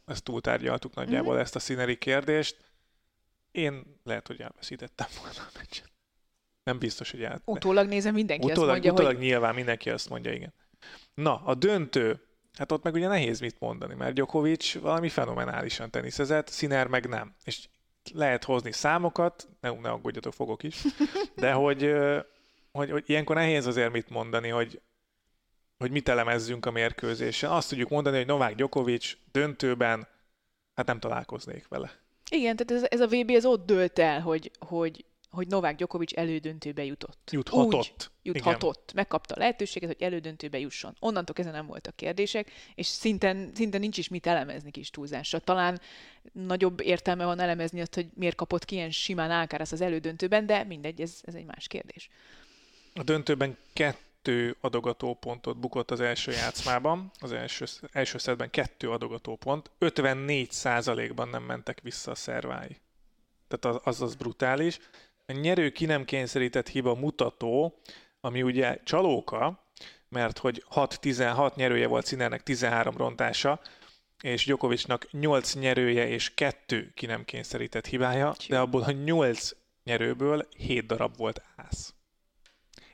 ezt 0.06 0.24
túltárgyaltuk 0.24 0.94
nagyjából, 0.94 1.40
ezt 1.40 1.56
a 1.56 1.60
színeri 1.60 1.98
kérdést. 1.98 2.58
Én 3.52 4.00
lehet, 4.04 4.28
hogy 4.28 4.42
elveszítettem 4.42 5.08
volna 5.18 5.40
a 5.40 5.52
meccset. 5.58 5.92
Nem 6.64 6.80
biztos, 6.80 7.12
hogy 7.12 7.24
el... 7.24 7.42
utólag 7.46 7.88
nézem, 7.88 8.14
mindenki 8.14 8.46
utólag, 8.46 8.62
azt 8.62 8.72
mondja, 8.72 8.92
utólag 8.92 9.14
hogy 9.16 9.24
nyilván 9.24 9.56
mindenki 9.56 9.90
azt 9.90 10.10
mondja, 10.10 10.32
igen. 10.32 10.54
Na, 11.14 11.42
a 11.46 11.56
döntő, 11.56 12.22
hát 12.58 12.72
ott 12.72 12.84
meg 12.84 12.94
ugye 12.94 13.08
nehéz 13.08 13.40
mit 13.40 13.60
mondani, 13.60 13.94
mert 13.96 14.14
Djokovic 14.14 14.74
valami 14.74 15.10
fenomenálisan 15.10 15.90
teniszezett, 15.90 16.48
Sziner 16.48 16.88
meg 16.88 17.08
nem. 17.08 17.36
És 17.44 17.68
lehet 18.14 18.44
hozni 18.44 18.72
számokat, 18.72 19.48
ne, 19.60 19.70
ne 19.70 19.90
aggódjatok, 19.90 20.34
fogok 20.34 20.64
is, 20.64 20.82
de 21.36 21.52
hogy, 21.52 21.94
hogy, 22.72 22.92
hogy 22.92 23.04
ilyenkor 23.06 23.36
nehéz 23.36 23.66
azért 23.66 23.92
mit 23.92 24.10
mondani, 24.10 24.50
hogy, 24.50 24.82
hogy 25.84 25.92
mit 25.92 26.10
elemezzünk 26.10 26.66
a 26.66 26.72
mérkőzésen. 26.72 27.52
Azt 27.52 27.70
tudjuk 27.70 27.90
mondani, 27.90 28.18
hogy 28.18 28.26
Novák 28.26 28.56
Djokovic 28.56 29.14
döntőben, 29.32 30.08
hát 30.76 30.86
nem 30.86 31.00
találkoznék 31.00 31.68
vele. 31.68 31.92
igen, 32.30 32.56
tehát 32.56 32.84
ez, 32.84 32.90
ez 32.90 33.00
a 33.00 33.08
VB 33.08 33.30
ez 33.30 33.46
ott 33.46 33.66
dőlt 33.66 34.00
el, 34.00 34.22
hogy, 34.22 34.52
hogy, 34.60 35.06
hogy 35.30 35.48
Novák 35.48 35.76
Djokovic 35.76 36.18
elődöntőbe 36.18 36.84
jutott. 36.84 37.30
Juthatott. 37.32 37.74
Úgy 37.74 38.10
juthatott. 38.22 38.92
Megkapta 38.94 39.36
a 39.36 39.38
lehetőséget, 39.38 39.90
hogy 39.90 40.02
elődöntőbe 40.02 40.60
jusson. 40.60 40.96
Onnantól 41.00 41.36
kezdve 41.36 41.54
nem 41.54 41.66
voltak 41.66 41.96
kérdések, 41.96 42.52
és 42.76 42.86
szinten, 42.88 43.52
szinten 43.54 43.80
nincs 43.80 43.98
is 43.98 44.08
mit 44.08 44.28
elemezni 44.28 44.72
kis 44.72 44.90
túlzásra. 44.90 45.40
Talán 45.40 45.82
nagyobb 46.32 46.82
értelme 46.82 47.26
van 47.26 47.40
elemezni 47.40 47.82
azt, 47.82 47.96
hogy 47.96 48.08
miért 48.14 48.36
kapott 48.36 48.66
ki 48.66 48.76
ilyen 48.76 48.92
simán 48.92 49.32
Alcaraz 49.32 49.72
az 49.72 49.82
elődöntőben, 49.82 50.46
de 50.46 50.64
mindegy, 50.64 51.02
ez, 51.02 51.20
ez 51.22 51.36
egy 51.36 51.46
más 51.46 51.68
kérdés. 51.68 52.10
A 52.94 53.04
döntőben 53.04 53.58
kettő 53.74 54.12
adogató 54.62 55.14
pontot 55.14 55.58
bukott 55.58 55.92
az 55.92 56.00
első 56.00 56.32
játszmában, 56.32 57.12
az 57.20 57.32
első, 57.32 57.66
első 57.92 58.18
szedben 58.18 58.50
kettő 58.50 58.90
adogató 58.90 59.36
pont, 59.36 59.72
54%-ban 59.80 61.28
nem 61.30 61.44
mentek 61.44 61.80
vissza 61.82 62.12
a 62.12 62.16
szervái. 62.16 62.78
Tehát 63.48 63.78
az, 63.78 63.82
az 63.84 64.02
az 64.02 64.16
brutális. 64.16 64.80
A 65.26 65.32
nyerő 65.32 65.70
ki 65.70 65.86
nem 65.86 66.06
kényszerített 66.06 66.68
hiba 66.68 66.96
mutató, 66.96 67.80
ami 68.20 68.44
ugye 68.44 68.80
csalóka, 68.84 69.68
mert 70.10 70.38
hogy 70.38 70.64
6-16 70.70 71.56
nyerője 71.56 71.88
volt 71.88 72.06
Színernek 72.06 72.44
13 72.44 72.98
rontása, 72.98 73.62
és 74.22 74.46
Djokovicnak 74.46 75.12
8 75.12 75.54
nyerője 75.54 76.08
és 76.08 76.34
2 76.34 76.92
ki 76.96 77.06
nem 77.06 77.26
kényszerített 77.26 77.86
hibája, 77.86 78.34
de 78.48 78.60
abból 78.60 78.82
a 78.82 78.92
8 78.92 79.50
nyerőből 79.84 80.48
7 80.58 80.86
darab 80.86 81.18
volt 81.18 81.42
ász 81.56 81.94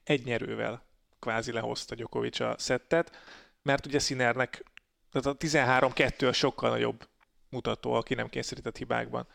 egy 0.03 0.23
nyerővel 0.23 0.88
kvázi 1.19 1.51
lehozta 1.51 1.95
Djokovic 1.95 2.39
a 2.39 2.55
szettet, 2.57 3.17
mert 3.61 3.85
ugye 3.85 3.99
Sinernek, 3.99 4.63
tehát 5.11 5.27
a 5.27 5.37
13-2 5.37 6.29
a 6.29 6.31
sokkal 6.31 6.69
nagyobb 6.69 7.07
mutató, 7.49 7.93
aki 7.93 8.13
nem 8.13 8.29
kényszerített 8.29 8.77
hibákban. 8.77 9.27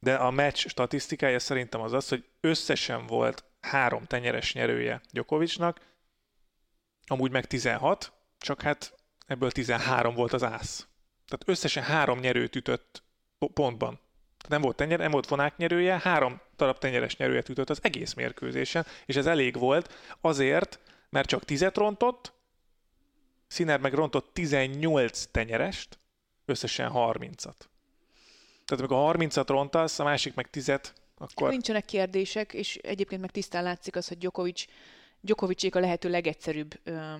De 0.00 0.14
a 0.14 0.30
meccs 0.30 0.66
statisztikája 0.66 1.38
szerintem 1.38 1.80
az 1.80 1.92
az, 1.92 2.08
hogy 2.08 2.24
összesen 2.40 3.06
volt 3.06 3.44
három 3.60 4.04
tenyeres 4.04 4.52
nyerője 4.52 5.00
Djokovicnak, 5.10 5.80
amúgy 7.06 7.30
meg 7.30 7.46
16, 7.46 8.12
csak 8.38 8.62
hát 8.62 8.94
ebből 9.26 9.50
13 9.50 10.14
volt 10.14 10.32
az 10.32 10.42
ász. 10.42 10.86
Tehát 11.26 11.48
összesen 11.48 11.82
három 11.82 12.18
nyerőt 12.18 12.56
ütött 12.56 13.02
po- 13.38 13.52
pontban. 13.52 13.94
Tehát 14.38 14.48
nem 14.48 14.60
volt, 14.60 14.76
tenyer, 14.76 14.98
nem 14.98 15.10
volt 15.10 15.28
vonák 15.28 15.56
nyerője, 15.56 16.00
három 16.02 16.40
darab 16.56 16.78
tenyeres 16.78 17.16
nyerőjét 17.16 17.48
ütött 17.48 17.70
az 17.70 17.78
egész 17.82 18.14
mérkőzésen, 18.14 18.86
és 19.06 19.16
ez 19.16 19.26
elég 19.26 19.58
volt 19.58 20.16
azért, 20.20 20.80
mert 21.14 21.28
csak 21.28 21.44
10 21.44 21.62
rontott, 21.62 22.32
Sziner 23.46 23.80
meg 23.80 23.92
rontott 23.92 24.30
18 24.32 25.26
tenyerest, 25.30 25.98
összesen 26.44 26.90
30-at. 26.94 27.56
Tehát 28.64 28.84
amikor 28.90 29.16
30-at 29.16 29.44
rontasz, 29.46 29.98
a 29.98 30.04
másik 30.04 30.34
meg 30.34 30.50
10 30.50 30.72
akkor 31.14 31.50
Nincsenek 31.50 31.84
kérdések, 31.84 32.52
és 32.52 32.76
egyébként 32.76 33.20
meg 33.20 33.30
tisztán 33.30 33.62
látszik 33.62 33.96
az, 33.96 34.08
hogy 34.08 34.18
Djokovic, 34.18 34.64
Djokovicék 35.20 35.74
a 35.74 35.80
lehető 35.80 36.10
legegyszerűbb 36.10 36.80
ö, 36.84 37.14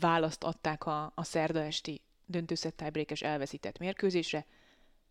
választ 0.00 0.44
adták 0.44 0.86
a, 0.86 1.12
a 1.14 1.24
szerda 1.24 1.60
esti 1.60 2.00
döntőszett 2.26 2.76
tiebreakes 2.76 3.22
elveszített 3.22 3.78
mérkőzésre. 3.78 4.46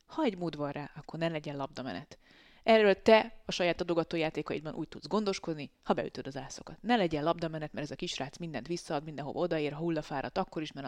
Ha 0.06 0.23
egy 0.23 0.38
mód 0.38 0.56
van 0.56 0.71
rá, 0.71 0.91
akkor 0.95 1.19
ne 1.19 1.28
legyen 1.28 1.56
labdamenet. 1.56 2.17
Erről 2.63 3.02
te 3.02 3.34
a 3.45 3.52
saját 3.52 3.82
adogatójátékaidban 3.82 4.73
úgy 4.73 4.88
tudsz 4.88 5.08
gondoskodni, 5.08 5.71
ha 5.84 5.93
beütöd 5.93 6.28
az 6.28 6.38
ászokat. 6.38 6.78
Ne 6.82 6.95
legyen 6.95 7.23
labdamenet, 7.23 7.73
mert 7.73 7.86
ez 7.86 7.91
a 7.91 7.95
kisrác 7.95 8.38
mindent 8.38 8.67
visszaad, 8.67 9.04
mindenhova 9.04 9.39
odaér, 9.39 9.71
ha 9.71 9.80
hullafáradt, 9.80 10.38
akkor 10.38 10.62
is, 10.62 10.71
mert 10.71 10.88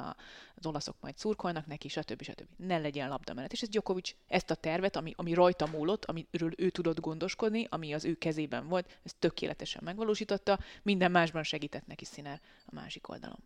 az 0.55 0.65
olaszok 0.65 0.95
majd 0.99 1.17
szurkolnak 1.17 1.65
neki, 1.65 1.87
stb. 1.87 2.21
stb. 2.21 2.47
Ne 2.57 2.77
legyen 2.77 3.09
labdamenet. 3.09 3.51
És 3.51 3.61
ez 3.61 3.69
Djokovic 3.69 4.11
ezt 4.27 4.51
a 4.51 4.55
tervet, 4.55 4.95
ami, 4.95 5.13
ami 5.15 5.33
rajta 5.33 5.67
múlott, 5.67 6.05
amiről 6.05 6.51
ő 6.57 6.69
tudott 6.69 6.99
gondoskodni, 6.99 7.67
ami 7.69 7.93
az 7.93 8.05
ő 8.05 8.13
kezében 8.13 8.67
volt, 8.67 8.99
ez 9.03 9.13
tökéletesen 9.19 9.81
megvalósította, 9.83 10.59
minden 10.81 11.11
másban 11.11 11.43
segített 11.43 11.87
neki 11.87 12.05
Sziner 12.05 12.41
a 12.65 12.75
másik 12.75 13.09
oldalon. 13.09 13.39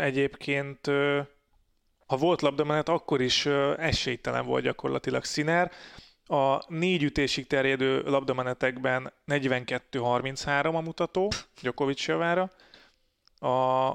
Egyébként, 0.00 0.86
ha 2.06 2.16
volt 2.16 2.40
labdamenet, 2.40 2.88
akkor 2.88 3.20
is 3.20 3.46
esélytelen 3.76 4.46
volt 4.46 4.62
gyakorlatilag 4.62 5.24
Sziner. 5.24 5.72
A 6.30 6.72
négy 6.74 7.02
ütésig 7.02 7.46
terjedő 7.46 8.02
labdamenetekben 8.02 9.12
42-33 9.26 10.74
a 10.74 10.80
mutató 10.80 11.30
Djokovic 11.60 12.06
javára. 12.06 12.50
A 13.38 13.90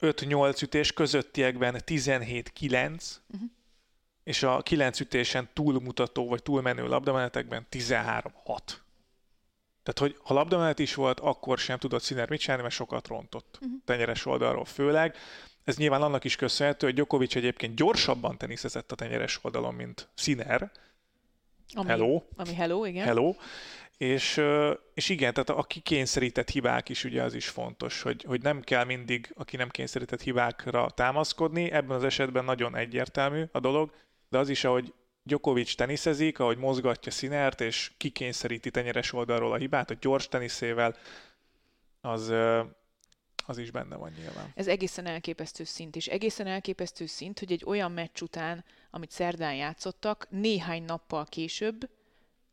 5-8 0.00 0.62
ütés 0.62 0.92
közöttiekben 0.92 1.80
17-9, 1.86 3.20
Mhm. 3.26 3.42
és 4.24 4.42
a 4.42 4.62
9 4.62 5.00
ütésen 5.00 5.48
túlmutató 5.52 6.28
vagy 6.28 6.42
túlmenő 6.42 6.86
labdamenetekben 6.86 7.66
13-6. 7.70 8.80
Tehát, 9.82 9.98
hogy 9.98 10.16
ha 10.22 10.34
labdamenet 10.34 10.78
is 10.78 10.94
volt, 10.94 11.20
akkor 11.20 11.58
sem 11.58 11.78
tudott 11.78 12.02
Sziner 12.02 12.28
mit 12.28 12.40
csinálni, 12.40 12.62
mert 12.62 12.74
sokat 12.74 13.06
rontott. 13.08 13.58
Mhm. 13.60 13.70
Tenyeres 13.84 14.26
oldalról 14.26 14.64
főleg. 14.64 15.16
Ez 15.64 15.76
nyilván 15.76 16.02
annak 16.02 16.24
is 16.24 16.36
köszönhető, 16.36 16.86
hogy 16.86 16.94
Djokovic 16.94 17.34
egyébként 17.34 17.74
gyorsabban 17.74 18.38
teniszezett 18.38 18.92
a 18.92 18.94
tenyeres 18.94 19.38
oldalon, 19.42 19.74
mint 19.74 20.08
Sziner. 20.14 20.70
Ami, 21.74 21.88
Hello. 21.88 22.22
Ami 22.36 22.54
hello, 22.54 22.84
igen. 22.84 23.04
Hello. 23.04 23.34
És, 23.96 24.40
és 24.94 25.08
igen, 25.08 25.32
tehát 25.32 25.50
a 25.50 25.62
kikényszerített 25.62 26.50
hibák 26.50 26.88
is 26.88 27.04
ugye 27.04 27.22
az 27.22 27.34
is 27.34 27.48
fontos, 27.48 28.02
hogy, 28.02 28.24
hogy 28.28 28.42
nem 28.42 28.60
kell 28.60 28.84
mindig 28.84 29.32
aki 29.36 29.56
nem 29.56 29.68
kényszerített 29.68 30.20
hibákra 30.20 30.90
támaszkodni, 30.90 31.70
ebben 31.70 31.96
az 31.96 32.04
esetben 32.04 32.44
nagyon 32.44 32.76
egyértelmű 32.76 33.44
a 33.52 33.60
dolog, 33.60 33.92
de 34.28 34.38
az 34.38 34.48
is, 34.48 34.64
ahogy 34.64 34.92
Djokovic 35.22 35.74
teniszezik, 35.74 36.38
ahogy 36.38 36.56
mozgatja 36.56 37.12
Színert, 37.12 37.60
és 37.60 37.92
kikényszeríti 37.96 38.70
tenyeres 38.70 39.12
oldalról 39.12 39.52
a 39.52 39.56
hibát, 39.56 39.90
a 39.90 39.96
gyors 40.00 40.28
teniszével, 40.28 40.96
az, 42.00 42.32
az 43.46 43.58
is 43.58 43.70
benne 43.70 43.96
van 43.96 44.12
nyilván. 44.18 44.52
Ez 44.54 44.66
egészen 44.66 45.06
elképesztő 45.06 45.64
szint, 45.64 45.96
és 45.96 46.06
egészen 46.06 46.46
elképesztő 46.46 47.06
szint, 47.06 47.38
hogy 47.38 47.52
egy 47.52 47.62
olyan 47.66 47.92
meccs 47.92 48.22
után, 48.22 48.64
amit 48.90 49.10
szerdán 49.10 49.54
játszottak, 49.54 50.26
néhány 50.30 50.82
nappal 50.82 51.24
később 51.24 51.88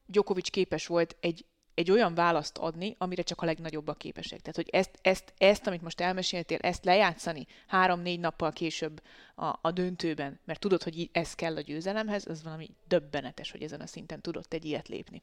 Djokovic 0.05 0.49
képes 0.49 0.87
volt 0.87 1.15
egy, 1.19 1.45
egy 1.73 1.91
olyan 1.91 2.13
választ 2.13 2.57
adni, 2.57 2.95
amire 2.97 3.21
csak 3.21 3.41
a 3.41 3.45
legnagyobbak 3.45 3.97
képesek. 3.97 4.39
Tehát, 4.39 4.55
hogy 4.55 4.69
ezt, 4.71 4.99
ezt, 5.01 5.33
ezt 5.37 5.67
amit 5.67 5.81
most 5.81 6.01
elmeséltél, 6.01 6.57
ezt 6.61 6.85
lejátszani 6.85 7.47
három-négy 7.67 8.19
nappal 8.19 8.51
később 8.51 9.01
a, 9.35 9.57
a 9.61 9.71
döntőben, 9.71 10.39
mert 10.45 10.59
tudod, 10.59 10.83
hogy 10.83 11.09
ez 11.11 11.35
kell 11.35 11.55
a 11.55 11.61
győzelemhez, 11.61 12.25
az 12.27 12.43
valami 12.43 12.69
döbbenetes, 12.87 13.51
hogy 13.51 13.63
ezen 13.63 13.81
a 13.81 13.87
szinten 13.87 14.21
tudott 14.21 14.53
egy 14.53 14.65
ilyet 14.65 14.87
lépni. 14.87 15.21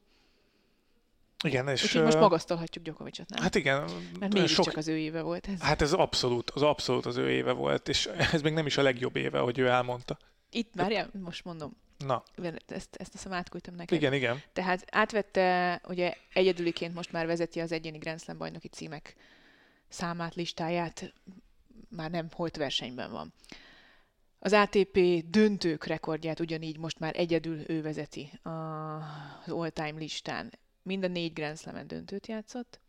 Igen, 1.43 1.67
és... 1.67 1.83
Úgyhogy 1.83 2.03
most 2.03 2.19
magasztalhatjuk 2.19 2.83
Djokovicot, 2.83 3.29
nem? 3.29 3.41
Hát 3.43 3.55
igen, 3.55 3.89
mert 4.19 4.33
mégiscsak 4.33 4.65
sok, 4.65 4.77
az 4.77 4.87
ő 4.87 4.97
éve 4.97 5.21
volt 5.21 5.47
ez. 5.47 5.61
hát 5.61 5.81
ez 5.81 5.93
abszolút, 5.93 6.49
az 6.49 6.61
abszolút 6.61 7.05
az 7.05 7.17
ő 7.17 7.29
éve 7.31 7.51
volt, 7.51 7.89
és 7.89 8.05
ez 8.33 8.41
még 8.41 8.53
nem 8.53 8.65
is 8.65 8.77
a 8.77 8.81
legjobb 8.81 9.15
éve, 9.15 9.39
ahogy 9.39 9.59
ő 9.59 9.67
elmondta. 9.67 10.17
Itt 10.49 10.71
várjál, 10.75 11.09
most 11.23 11.45
mondom, 11.45 11.77
Na, 11.97 12.23
ezt, 12.67 12.95
ezt 12.95 13.11
hiszem 13.11 13.33
átküldtem 13.33 13.75
neked. 13.75 13.97
igen, 13.97 14.13
igen. 14.13 14.41
Tehát 14.53 14.85
átvette, 14.91 15.81
ugye 15.87 16.13
egyedüliként 16.33 16.93
most 16.93 17.11
már 17.11 17.25
vezeti 17.25 17.59
az 17.59 17.71
egyéni 17.71 17.97
Grand 17.97 18.19
Slam 18.21 18.37
bajnoki 18.37 18.67
címek 18.67 19.15
számát, 19.87 20.35
listáját, 20.35 21.13
már 21.89 22.11
nem 22.11 22.27
holt 22.31 22.55
versenyben 22.55 23.11
van. 23.11 23.33
Az 24.39 24.53
ATP 24.53 24.99
döntők 25.29 25.85
rekordját 25.85 26.39
ugyanígy 26.39 26.77
most 26.77 26.99
már 26.99 27.13
egyedül 27.17 27.63
ő 27.67 27.81
vezeti 27.81 28.31
az 28.43 29.51
all-time 29.51 29.99
listán. 29.99 30.51
Mind 30.87 31.03
a 31.03 31.07
négy 31.07 31.33
Grand 31.33 31.57
Slam 31.57 31.87
döntőt 31.87 32.27
játszott. 32.27 32.79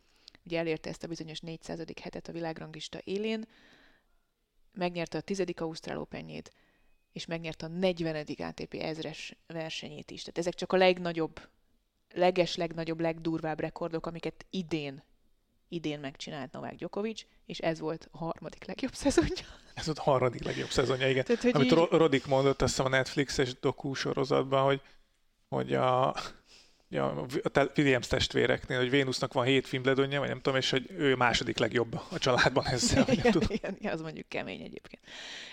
Ugye 0.44 0.58
elérte 0.58 0.88
ezt 0.88 1.02
a 1.02 1.06
bizonyos 1.06 1.40
400. 1.40 1.78
hetet 2.02 2.28
a 2.28 2.32
világrangista 2.32 2.98
élén. 3.04 3.44
Megnyerte 4.72 5.18
a 5.18 5.20
tizedik 5.20 5.60
Ausztrál 5.60 5.98
Openjét, 5.98 6.52
és 7.12 7.26
megnyerte 7.26 7.66
a 7.66 7.68
40. 7.68 8.26
ATP 8.38 8.74
ezres 8.74 9.36
versenyét 9.46 10.10
is. 10.10 10.20
Tehát 10.20 10.38
ezek 10.38 10.54
csak 10.54 10.72
a 10.72 10.76
legnagyobb, 10.76 11.48
leges, 12.14 12.56
legnagyobb, 12.56 13.00
legdurvább 13.00 13.60
rekordok, 13.60 14.06
amiket 14.06 14.46
idén 14.50 15.02
idén 15.68 16.00
megcsinált 16.00 16.52
Novák 16.52 16.74
Djokovic, 16.74 17.24
és 17.46 17.58
ez 17.58 17.80
volt 17.80 18.08
a 18.12 18.18
harmadik 18.18 18.64
legjobb 18.64 18.94
szezonja. 18.94 19.46
Ez 19.74 19.86
volt 19.86 19.98
a 19.98 20.02
harmadik 20.02 20.42
legjobb 20.42 20.70
szezonja, 20.70 21.08
igen. 21.08 21.24
Tehát, 21.24 21.44
Amit 21.44 21.72
így-. 21.72 21.88
Rodik 21.90 22.26
mondott 22.26 22.62
azt 22.62 22.76
hiszem 22.76 22.92
a 22.92 22.96
Netflixes 22.96 23.58
doku 23.60 23.94
sorozatban, 23.94 24.64
hogy, 24.64 24.80
hogy 25.48 25.74
a, 25.74 26.14
a 26.96 27.66
Williams 27.76 28.06
testvéreknél, 28.06 28.78
hogy 28.78 28.90
Vénusznak 28.90 29.32
van 29.32 29.44
hét 29.44 29.68
Wimbledonja, 29.72 30.18
vagy 30.18 30.28
nem 30.28 30.40
tudom, 30.40 30.58
és 30.58 30.70
hogy 30.70 30.90
ő 30.90 31.14
második 31.14 31.58
legjobb 31.58 32.00
a 32.10 32.18
családban 32.18 32.66
ezzel. 32.66 33.04
nem 33.06 33.16
igen, 33.18 33.32
tudom. 33.32 33.48
igen, 33.50 33.76
igen, 33.78 33.92
az 33.92 34.00
mondjuk 34.00 34.28
kemény 34.28 34.60
egyébként. 34.60 35.02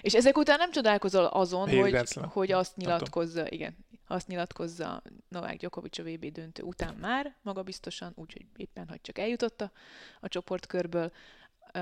És 0.02 0.14
ezek 0.14 0.38
után 0.38 0.58
nem 0.58 0.72
csodálkozol 0.72 1.26
azon, 1.26 1.68
Hét 1.68 1.80
hogy, 1.82 2.08
Slam. 2.08 2.30
hogy 2.30 2.52
azt 2.52 2.76
nyilatkozza, 2.76 3.50
igen, 3.50 3.76
azt 4.08 4.28
nyilatkozza 4.28 5.02
Novák 5.30 5.58
Djokovic 5.58 5.98
a 5.98 6.04
VB 6.04 6.26
döntő 6.32 6.64
után 6.64 6.96
már, 6.96 7.36
magabiztosan, 7.42 8.12
úgyhogy 8.16 8.46
éppen, 8.56 8.88
hogy 8.90 9.02
csak 9.02 9.18
eljutott 9.18 9.62
a, 10.20 10.28
csoportkörből, 10.28 11.12
uh, 11.74 11.82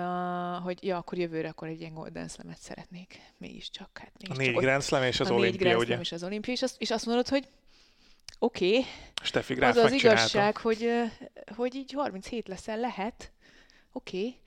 hogy 0.64 0.84
ja, 0.84 0.98
akkor 0.98 1.18
jövőre 1.18 1.50
akkor 1.50 1.68
egy 1.68 1.80
ilyen 1.80 1.94
Golden 1.94 2.28
Slam-et 2.28 2.60
szeretnék. 2.60 3.20
Mégiscsak, 3.38 3.90
hát 3.94 4.12
A 4.30 4.36
négy 4.36 4.56
Grand 4.56 4.84
Slam 4.84 5.04
és 5.04 5.20
az 5.20 5.28
négy 5.28 5.38
olimpia, 5.38 5.60
Grand 5.60 5.78
ugye? 5.78 5.88
Slam 5.88 6.02
és 6.02 6.12
az 6.12 6.24
olimpia, 6.24 6.54
és 6.54 6.62
azt, 6.62 6.82
és 6.82 6.92
azt 6.92 7.06
mondod, 7.06 7.28
hogy 7.28 7.48
oké, 8.44 8.78
okay, 8.78 8.86
Steffi 9.24 9.54
Graf 9.54 9.70
az 9.70 9.84
az 9.84 9.92
igazság, 9.92 10.58
hogy, 10.58 10.90
hogy 11.56 11.76
így 11.76 11.92
37 11.92 12.48
leszel, 12.48 12.80
lehet, 12.80 13.32
oké, 13.92 14.18
okay. 14.18 14.40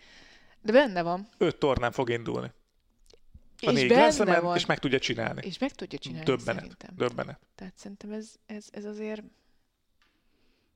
de 0.63 0.73
benne 0.73 1.03
van. 1.03 1.29
Öt 1.39 1.57
tornán 1.57 1.93
fog 1.93 2.11
indulni. 2.11 2.51
A 3.61 3.71
és 3.71 3.73
négy 3.73 4.17
van. 4.41 4.57
és 4.57 4.67
meg 4.67 4.79
tudja 4.79 4.99
csinálni. 4.99 5.47
És 5.47 5.59
meg 5.59 5.73
tudja 5.73 5.99
csinálni 5.99 6.25
Döbbenet. 6.25 6.95
Döbbenet. 6.95 7.39
Tehát 7.55 7.77
szerintem 7.77 8.13
ez, 8.13 8.35
ez, 8.47 8.67
ez 8.71 8.85
azért... 8.85 9.23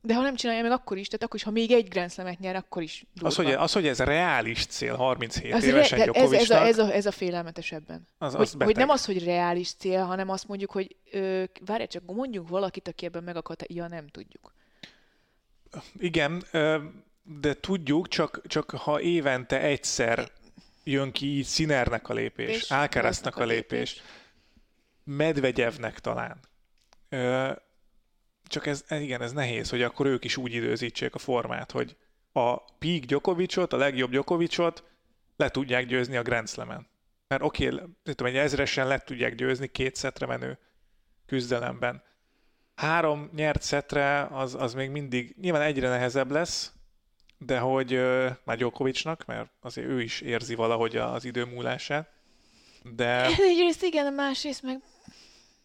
De 0.02 0.14
ha 0.14 0.22
nem 0.22 0.34
csinálja 0.34 0.62
meg, 0.62 0.70
akkor 0.70 0.98
is, 0.98 1.06
tehát 1.06 1.22
akkor 1.22 1.36
is, 1.36 1.42
ha 1.42 1.50
még 1.50 1.70
egy 1.70 1.88
Grand 1.88 2.10
Slam-et 2.12 2.38
nyer, 2.38 2.56
akkor 2.56 2.82
is 2.82 3.04
durva. 3.12 3.28
Az 3.28 3.34
hogy, 3.34 3.52
az, 3.52 3.72
hogy 3.72 3.86
ez 3.86 3.98
reális 3.98 4.66
cél 4.66 4.94
37 4.94 5.52
Az 5.52 5.64
évesen 5.64 5.98
re- 5.98 6.12
ez, 6.12 6.32
ez, 6.32 6.50
a, 6.50 6.66
ez, 6.66 6.78
a, 6.78 6.92
ez 6.94 7.06
a 7.06 7.10
félelmetes 7.10 7.72
ebben. 7.72 8.06
az, 8.18 8.32
Hogy, 8.32 8.40
az 8.40 8.54
hogy 8.58 8.76
nem 8.76 8.88
az, 8.88 9.04
hogy 9.04 9.24
reális 9.24 9.72
cél, 9.72 10.04
hanem 10.04 10.28
azt 10.28 10.48
mondjuk, 10.48 10.70
hogy 10.70 10.96
ö, 11.10 11.44
várj 11.64 11.84
csak, 11.84 12.02
mondjuk 12.06 12.48
valakit, 12.48 12.88
aki 12.88 13.06
ebben 13.06 13.22
megakadt, 13.22 13.64
ja, 13.68 13.88
nem 13.88 14.08
tudjuk. 14.08 14.54
Igen, 15.98 16.44
de 17.22 17.54
tudjuk, 17.60 18.08
csak, 18.08 18.40
csak 18.46 18.70
ha 18.70 19.00
évente 19.00 19.60
egyszer 19.60 20.30
jön 20.84 21.12
ki 21.12 21.26
így 21.26 21.46
Sinernek 21.46 22.08
a 22.08 22.14
lépés, 22.14 22.70
Alcaraznak 22.70 23.36
a 23.36 23.44
lépés, 23.44 24.02
Medvegyevnek 25.04 25.98
talán. 25.98 26.40
Ö, 27.08 27.50
Csak 28.50 28.66
ez, 28.66 28.84
igen, 28.88 29.22
ez 29.22 29.32
nehéz, 29.32 29.70
hogy 29.70 29.82
akkor 29.82 30.06
ők 30.06 30.24
is 30.24 30.36
úgy 30.36 30.54
időzítsék 30.54 31.14
a 31.14 31.18
formát, 31.18 31.70
hogy 31.70 31.96
a 32.32 32.56
peak 32.56 33.04
Djokovicot, 33.04 33.72
a 33.72 33.76
legjobb 33.76 34.10
Djokovicot 34.10 34.84
le 35.36 35.48
tudják 35.48 35.86
győzni 35.86 36.16
a 36.16 36.22
Grand 36.22 36.48
Slam-en. 36.48 36.86
Mert 37.28 37.42
oké, 37.42 37.66
okay, 37.66 37.86
tudom, 38.02 38.26
egy 38.26 38.36
ezresen 38.36 38.86
le 38.86 38.98
tudják 38.98 39.34
győzni 39.34 39.66
két 39.66 39.94
szetre 39.94 40.26
menő 40.26 40.58
küzdelemben. 41.26 42.02
Három 42.74 43.30
nyert 43.34 43.62
szetre, 43.62 44.26
az, 44.26 44.54
az 44.54 44.74
még 44.74 44.90
mindig 44.90 45.34
nyilván 45.40 45.62
egyre 45.62 45.88
nehezebb 45.88 46.30
lesz, 46.30 46.72
de 47.38 47.58
hogy 47.58 47.92
ö, 47.92 48.30
már 48.44 48.56
Djokovicnak, 48.56 49.24
mert 49.26 49.50
azért 49.60 49.88
ő 49.88 50.02
is 50.02 50.20
érzi 50.20 50.54
valahogy 50.54 50.96
az 50.96 51.24
idő 51.24 51.44
múlását, 51.44 52.10
de 52.94 53.24
Egyrészt 53.50 53.82
igen, 53.82 54.12
másrészt 54.12 54.62
meg 54.62 54.82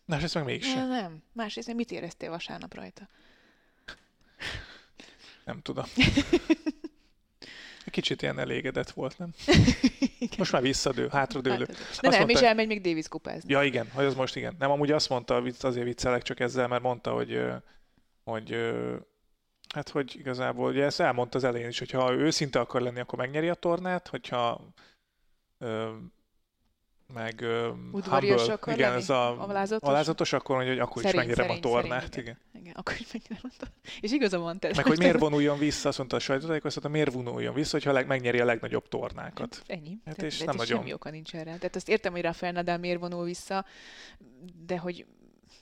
ez 0.08 0.22
meg 0.34 0.44
nem, 0.44 0.44
mégsem. 0.44 0.88
nem. 0.88 1.24
Másrészt 1.34 1.68
meg 1.68 1.76
mit 1.76 1.91
éreztél 1.91 2.30
vasárnap 2.30 2.74
rajta? 2.74 3.08
Nem 5.46 5.62
tudom. 5.62 5.86
Kicsit 7.86 8.22
ilyen 8.22 8.39
elégedett 8.39 8.89
volt, 8.91 9.18
nem? 9.18 9.34
Most 10.38 10.52
már 10.52 10.62
visszadő, 10.62 11.08
hátradőlő. 11.08 11.65
Hát, 11.68 11.76
de 11.78 11.84
Azt 11.89 12.02
nem, 12.02 12.12
mondta- 12.12 12.39
és 12.39 12.46
elmegy 12.46 12.68
még 12.68 12.82
Davis 12.82 13.08
kupázni. 13.08 13.54
Ja, 13.54 13.63
igen, 13.63 13.89
hogy 13.91 14.06
az 14.06 14.15
most 14.15 14.36
igen. 14.36 14.56
Nem, 14.60 14.72
amúgy 14.72 14.91
azt 14.91 15.10
mondta, 15.10 15.44
azért 15.60 15.86
viccelek 15.86 16.22
csak 16.22 16.39
ezzel, 16.39 16.68
mert 16.68 16.82
mondta, 16.82 17.13
hogy, 17.13 17.41
hogy 18.24 18.74
hát, 19.74 19.89
hogy 19.89 20.15
igazából, 20.18 20.70
ugye 20.72 20.84
ezt 20.84 21.00
elmondta 21.00 21.38
az 21.38 21.44
elején 21.44 21.68
is, 21.68 21.80
hogy 21.80 21.91
ha 21.91 22.12
ő 22.13 22.18
őszinte 22.18 22.60
akar 22.60 22.82
lenni, 22.82 23.00
akkor 23.00 23.20
megnyeri 23.20 23.50
a 23.50 23.54
tornát, 23.54 24.08
hogyha 24.08 24.74
ö, 25.58 25.96
meg 27.13 27.41
ö, 27.41 27.70
Udvarias 27.91 28.38
humble, 28.38 28.54
akar 28.54 28.74
igen, 28.74 28.89
lenni? 28.89 29.02
ez 29.02 29.10
a 29.10 29.41
Alázatos? 29.48 29.89
alázatos, 29.89 30.34
akkor 30.34 30.56
mondja, 30.56 30.74
hogy 30.74 30.82
akkor 30.82 31.04
is 31.04 31.10
Szerény, 31.10 31.28
megnyerem 31.28 31.52
a 31.58 31.60
tornát. 31.60 32.02
szerény, 32.02 32.24
igen. 32.24 32.38
Igen, 32.62 32.74
akkor 32.78 32.94
is 33.00 33.12
megnyerem 33.13 33.52
a 33.54 33.56
tornát. 33.58 33.76
És 34.02 34.12
igaza 34.12 34.39
van, 34.39 34.60
te. 34.60 34.72
Meg 34.76 34.86
hogy 34.86 34.98
miért 34.98 35.20
vonuljon 35.20 35.58
vissza, 35.58 35.88
azt 35.89 35.98
mondta 35.98 36.15
a 36.15 36.20
sajtótájékoztató, 36.20 36.89
miért 36.89 37.12
vonuljon 37.13 37.54
vissza, 37.54 37.72
hogyha 37.72 37.91
leg, 37.91 38.08
megnyeri 38.08 38.39
a 38.39 38.46
legnagyobb 38.46 38.88
tornákat. 38.88 39.62
Ennyi. 39.68 39.98
Hát 40.06 40.22
és 40.22 40.38
de 40.38 40.46
nem 40.46 40.54
ez 40.54 40.60
nagyon- 40.62 40.78
Semmi 40.80 40.94
oka 40.94 41.10
nincs 41.10 41.34
erre. 41.36 41.58
Tehát 41.58 41.76
azt 41.76 41.89
értem, 41.89 42.12
hogy 42.12 42.22
Rafael 42.22 42.52
Nadal 42.52 42.78
miért 42.78 43.00
vonul 43.00 43.24
vissza, 43.26 43.65
de 44.65 44.78
hogy 44.78 45.06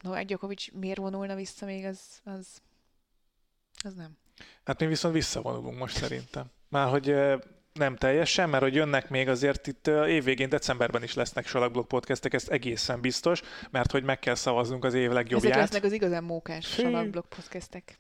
Novák 0.02 0.26
Djokovic 0.26 0.66
miért 0.74 0.98
vonulna 0.98 1.36
vissza 1.36 1.66
még, 1.66 1.86
az, 1.86 2.00
az, 2.24 2.48
az 3.84 3.94
nem. 3.94 4.18
Hát 4.64 4.80
mi 4.80 4.86
viszont 4.86 5.14
visszavonulunk 5.14 5.78
most 5.78 5.96
szerintem. 5.98 6.46
Már 6.70 6.90
hogy 6.90 7.16
nem 7.74 7.96
teljesen, 7.96 8.50
mert 8.50 8.64
hogy 8.64 8.76
jönnek 8.76 9.10
még 9.10 9.30
azért 9.30 9.68
itt 9.68 9.88
évvégén, 9.88 10.50
decemberben 10.50 11.04
is 11.04 11.14
lesznek 11.14 11.48
Salakblog 11.48 11.88
podcastek, 11.88 12.34
ez 12.34 12.46
egészen 12.50 13.02
biztos, 13.02 13.42
mert 13.72 13.92
hogy 13.92 14.04
meg 14.04 14.20
kell 14.20 14.36
szavaznunk 14.36 14.86
az 14.86 14.94
év 14.94 15.04
Ezek 15.04 15.14
legjobbját. 15.14 15.56
lesznek 15.56 15.84
az 15.84 15.92
igazán 15.92 16.24
mókás 16.24 16.66
salakblog 16.66 17.26
podcastek. 17.28 17.98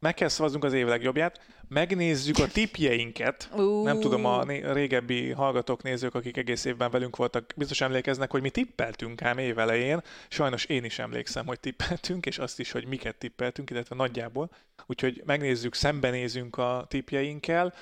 Meg 0.00 0.14
kell 0.14 0.28
szavaznunk 0.28 0.64
az 0.64 0.72
év 0.72 0.86
legjobbját, 0.86 1.40
megnézzük 1.68 2.38
a 2.38 2.46
tipjeinket. 2.46 3.48
Uh, 3.56 3.84
Nem 3.84 4.00
tudom, 4.00 4.24
a 4.24 4.42
régebbi 4.72 5.30
hallgatók, 5.30 5.82
nézők, 5.82 6.14
akik 6.14 6.36
egész 6.36 6.64
évben 6.64 6.90
velünk 6.90 7.16
voltak, 7.16 7.52
biztos 7.56 7.80
emlékeznek, 7.80 8.30
hogy 8.30 8.42
mi 8.42 8.50
tippeltünk 8.50 9.22
ám 9.22 9.38
évelején. 9.38 10.02
Sajnos 10.28 10.64
én 10.64 10.84
is 10.84 10.98
emlékszem, 10.98 11.46
hogy 11.46 11.60
tippeltünk, 11.60 12.26
és 12.26 12.38
azt 12.38 12.60
is, 12.60 12.70
hogy 12.70 12.86
miket 12.86 13.16
tippeltünk, 13.16 13.70
illetve 13.70 13.96
nagyjából. 13.96 14.50
Úgyhogy 14.86 15.22
megnézzük, 15.24 15.74
szembenézünk 15.74 16.56
a 16.56 16.86
tippjeinkkel, 16.88 17.74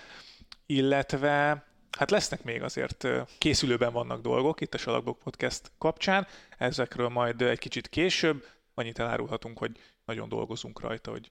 illetve 0.66 1.64
hát 1.98 2.10
lesznek 2.10 2.44
még 2.44 2.62
azért 2.62 3.08
készülőben 3.38 3.92
vannak 3.92 4.20
dolgok 4.20 4.60
itt 4.60 4.74
a 4.74 4.78
Salakbok 4.78 5.18
Podcast 5.18 5.72
kapcsán, 5.78 6.26
ezekről 6.58 7.08
majd 7.08 7.42
egy 7.42 7.58
kicsit 7.58 7.88
később. 7.88 8.46
Annyit 8.74 8.98
elárulhatunk, 8.98 9.58
hogy 9.58 9.80
nagyon 10.04 10.28
dolgozunk 10.28 10.80
rajta, 10.80 11.10
hogy 11.10 11.30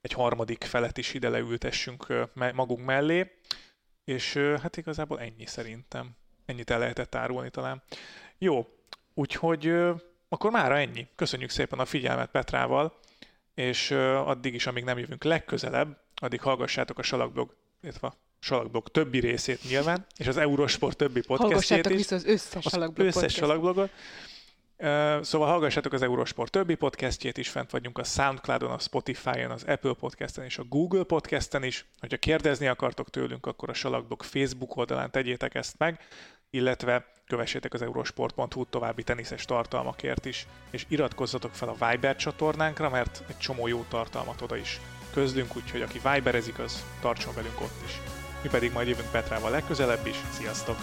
egy 0.00 0.12
harmadik 0.12 0.64
felet 0.64 0.98
is 0.98 1.14
ide 1.14 1.28
leültessünk 1.28 2.06
magunk 2.34 2.84
mellé, 2.84 3.38
és 4.04 4.34
hát 4.34 4.76
igazából 4.76 5.20
ennyi 5.20 5.46
szerintem. 5.46 6.16
Ennyit 6.44 6.70
el 6.70 6.78
lehetett 6.78 7.14
árulni 7.14 7.50
talán. 7.50 7.82
Jó, 8.38 8.66
úgyhogy 9.14 9.74
akkor 10.28 10.50
mára 10.50 10.78
ennyi. 10.78 11.08
Köszönjük 11.14 11.50
szépen 11.50 11.78
a 11.78 11.84
figyelmet 11.84 12.30
Petrával, 12.30 12.98
és 13.54 13.90
addig 13.90 14.54
is, 14.54 14.66
amíg 14.66 14.84
nem 14.84 14.98
jövünk 14.98 15.24
legközelebb, 15.24 16.00
addig 16.14 16.40
hallgassátok 16.40 16.98
a 16.98 17.02
Salakblog, 17.02 17.56
illetve 17.82 18.12
Salakblog 18.46 18.88
többi 18.88 19.20
részét 19.20 19.62
nyilván, 19.68 20.06
és 20.16 20.26
az 20.26 20.36
Eurosport 20.36 20.96
többi 20.96 21.20
podcastjét 21.20 21.50
Hallgassátok 21.52 21.92
is 21.92 21.98
vissza 21.98 22.14
az 22.14 22.24
összes 22.24 22.64
az 22.64 22.72
salakblog 22.72 23.06
összes 23.06 23.20
podcast. 23.20 23.36
salakblogot. 23.36 23.90
Ö, 24.76 25.18
Szóval 25.22 25.48
hallgassátok 25.48 25.92
az 25.92 26.02
Eurosport 26.02 26.50
többi 26.50 26.74
podcastjét 26.74 27.38
is, 27.38 27.48
fent 27.48 27.70
vagyunk 27.70 27.98
a 27.98 28.04
Soundcloudon, 28.04 28.70
a 28.70 28.78
Spotify-on, 28.78 29.50
az 29.50 29.64
Apple 29.66 29.92
Podcasten 29.92 30.44
és 30.44 30.58
a 30.58 30.64
Google 30.64 31.02
Podcasten 31.02 31.62
is. 31.62 31.86
Hogyha 32.00 32.16
kérdezni 32.16 32.66
akartok 32.66 33.10
tőlünk, 33.10 33.46
akkor 33.46 33.70
a 33.70 33.74
Salakblog 33.74 34.22
Facebook 34.22 34.76
oldalán 34.76 35.10
tegyétek 35.10 35.54
ezt 35.54 35.74
meg, 35.78 36.00
illetve 36.50 37.06
kövessétek 37.26 37.74
az 37.74 37.82
eurosport.hu 37.82 38.64
további 38.70 39.02
teniszes 39.02 39.44
tartalmakért 39.44 40.24
is, 40.24 40.46
és 40.70 40.84
iratkozzatok 40.88 41.54
fel 41.54 41.68
a 41.78 41.90
Viber 41.90 42.16
csatornánkra, 42.16 42.90
mert 42.90 43.22
egy 43.28 43.38
csomó 43.38 43.66
jó 43.66 43.84
tartalmat 43.88 44.42
oda 44.42 44.56
is 44.56 44.80
közlünk, 45.12 45.56
úgyhogy 45.56 45.82
aki 45.82 46.00
Viberezik, 46.12 46.58
az 46.58 46.84
tartson 47.00 47.34
velünk 47.34 47.60
ott 47.60 47.80
is. 47.84 48.25
Mi 48.42 48.48
pedig 48.48 48.72
majd 48.72 48.88
jövünk 48.88 49.10
Petrával 49.10 49.50
legközelebb 49.50 50.06
is. 50.06 50.16
Sziasztok! 50.38 50.76